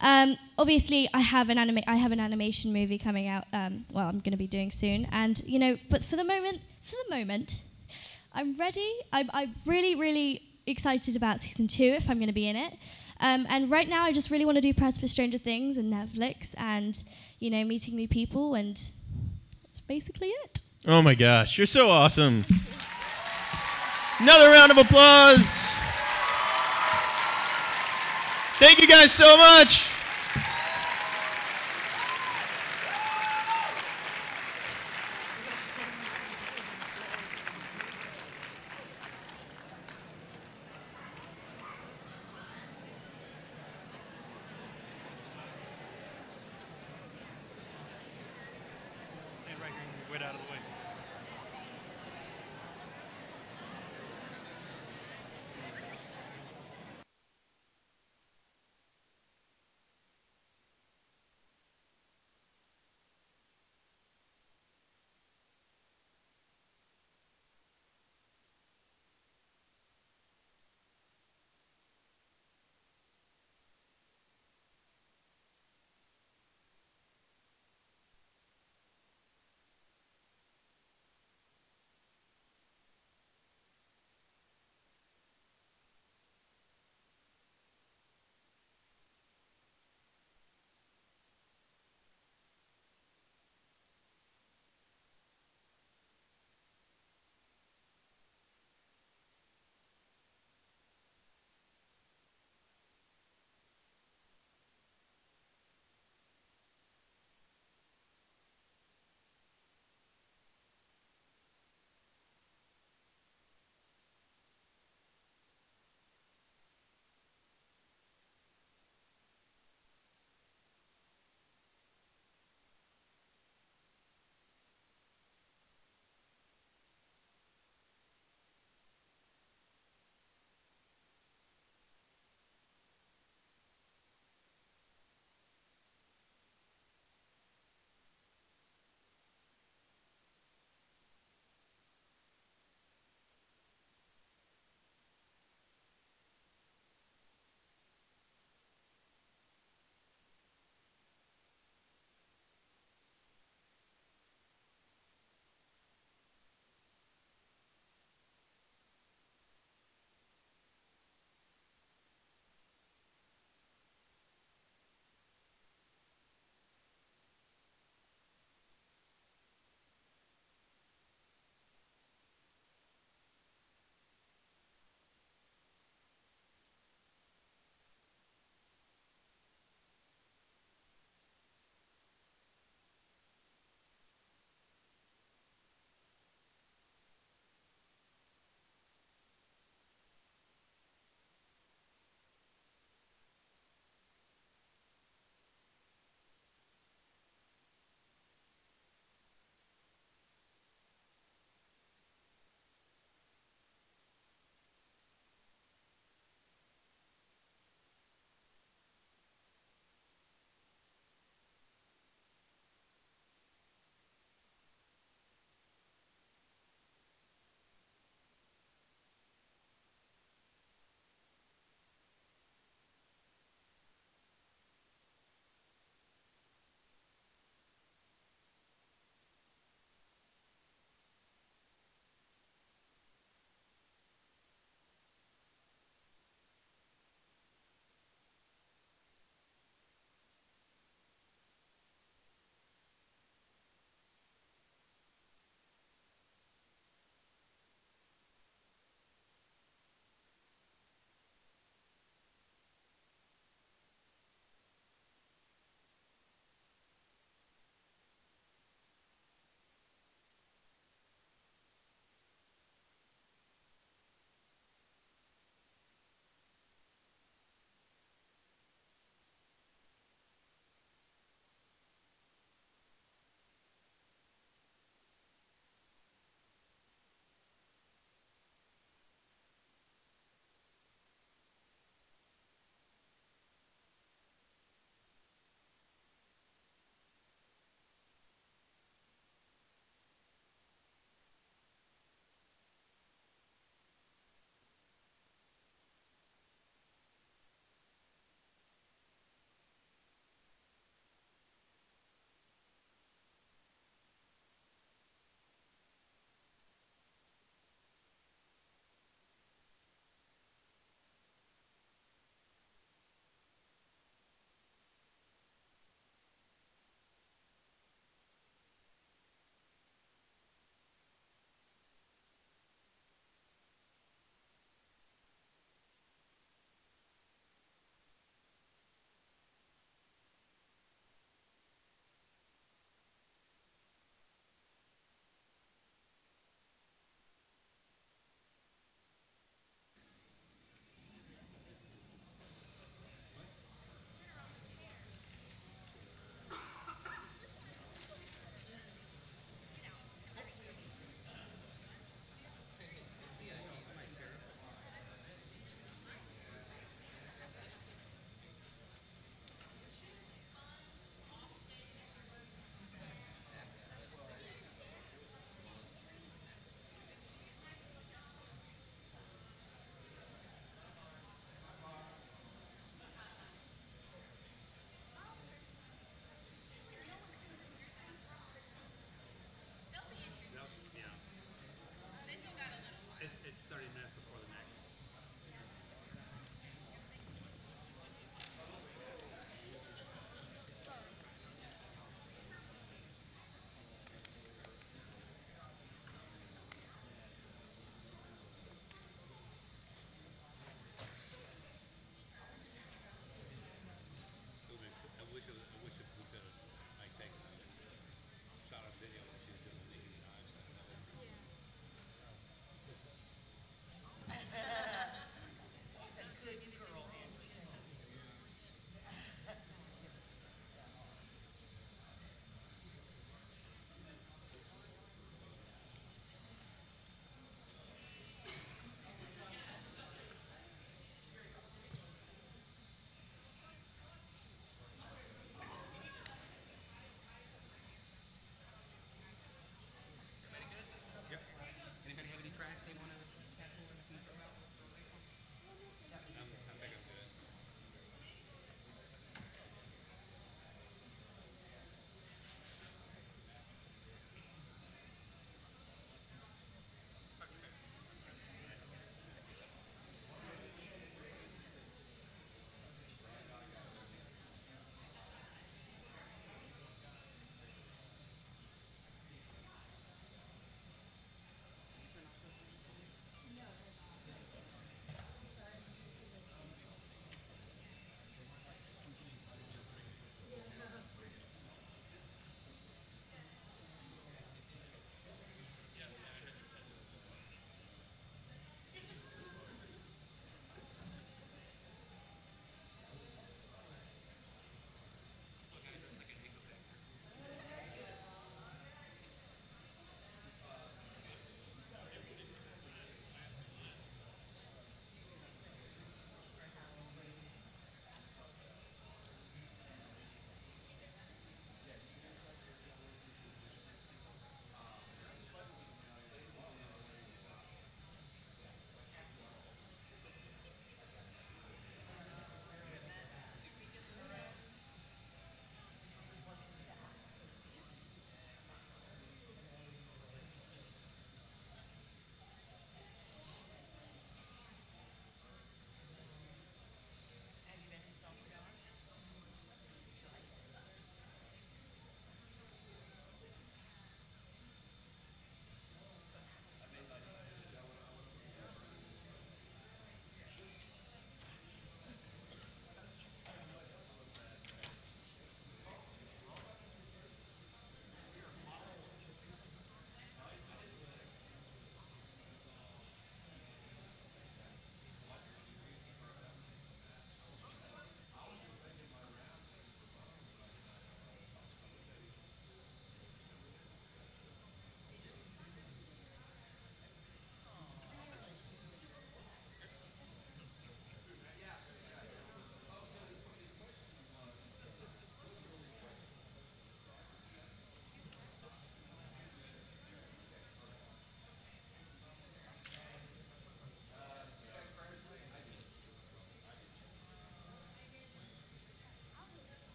Um, 0.00 0.36
obviously, 0.58 1.08
I 1.14 1.20
have 1.20 1.48
an 1.50 1.58
anima- 1.58 1.82
I 1.86 1.96
have 1.96 2.12
an 2.12 2.20
animation 2.20 2.72
movie 2.72 2.98
coming 2.98 3.28
out. 3.28 3.44
Um, 3.52 3.84
well, 3.92 4.06
I'm 4.08 4.20
going 4.20 4.32
to 4.32 4.36
be 4.36 4.46
doing 4.46 4.70
soon, 4.70 5.06
and 5.12 5.42
you 5.46 5.58
know, 5.58 5.76
but 5.90 6.04
for 6.04 6.16
the 6.16 6.24
moment, 6.24 6.60
for 6.82 6.96
the 7.08 7.14
moment, 7.16 7.60
I'm 8.34 8.54
ready. 8.54 8.92
I'm, 9.12 9.30
I'm 9.32 9.50
really, 9.64 9.94
really 9.94 10.42
excited 10.66 11.16
about 11.16 11.40
season 11.40 11.68
two 11.68 11.84
if 11.84 12.10
I'm 12.10 12.18
going 12.18 12.26
to 12.28 12.34
be 12.34 12.48
in 12.48 12.56
it. 12.56 12.74
Um, 13.20 13.46
and 13.48 13.70
right 13.70 13.88
now, 13.88 14.04
I 14.04 14.12
just 14.12 14.30
really 14.30 14.44
want 14.44 14.56
to 14.56 14.60
do 14.60 14.74
press 14.74 14.98
for 14.98 15.08
Stranger 15.08 15.38
Things 15.38 15.78
and 15.78 15.90
Netflix, 15.92 16.54
and 16.58 17.02
you 17.40 17.50
know, 17.50 17.64
meeting 17.64 17.96
new 17.96 18.08
people, 18.08 18.54
and 18.54 18.76
that's 19.62 19.80
basically 19.80 20.28
it. 20.28 20.60
Oh 20.86 21.00
my 21.02 21.14
gosh, 21.14 21.56
you're 21.58 21.66
so 21.66 21.88
awesome. 21.90 22.44
Another 24.20 24.50
round 24.50 24.70
of 24.70 24.78
applause. 24.78 25.78
Thank 28.58 28.80
you 28.80 28.88
guys 28.88 29.12
so 29.12 29.36
much. 29.36 29.95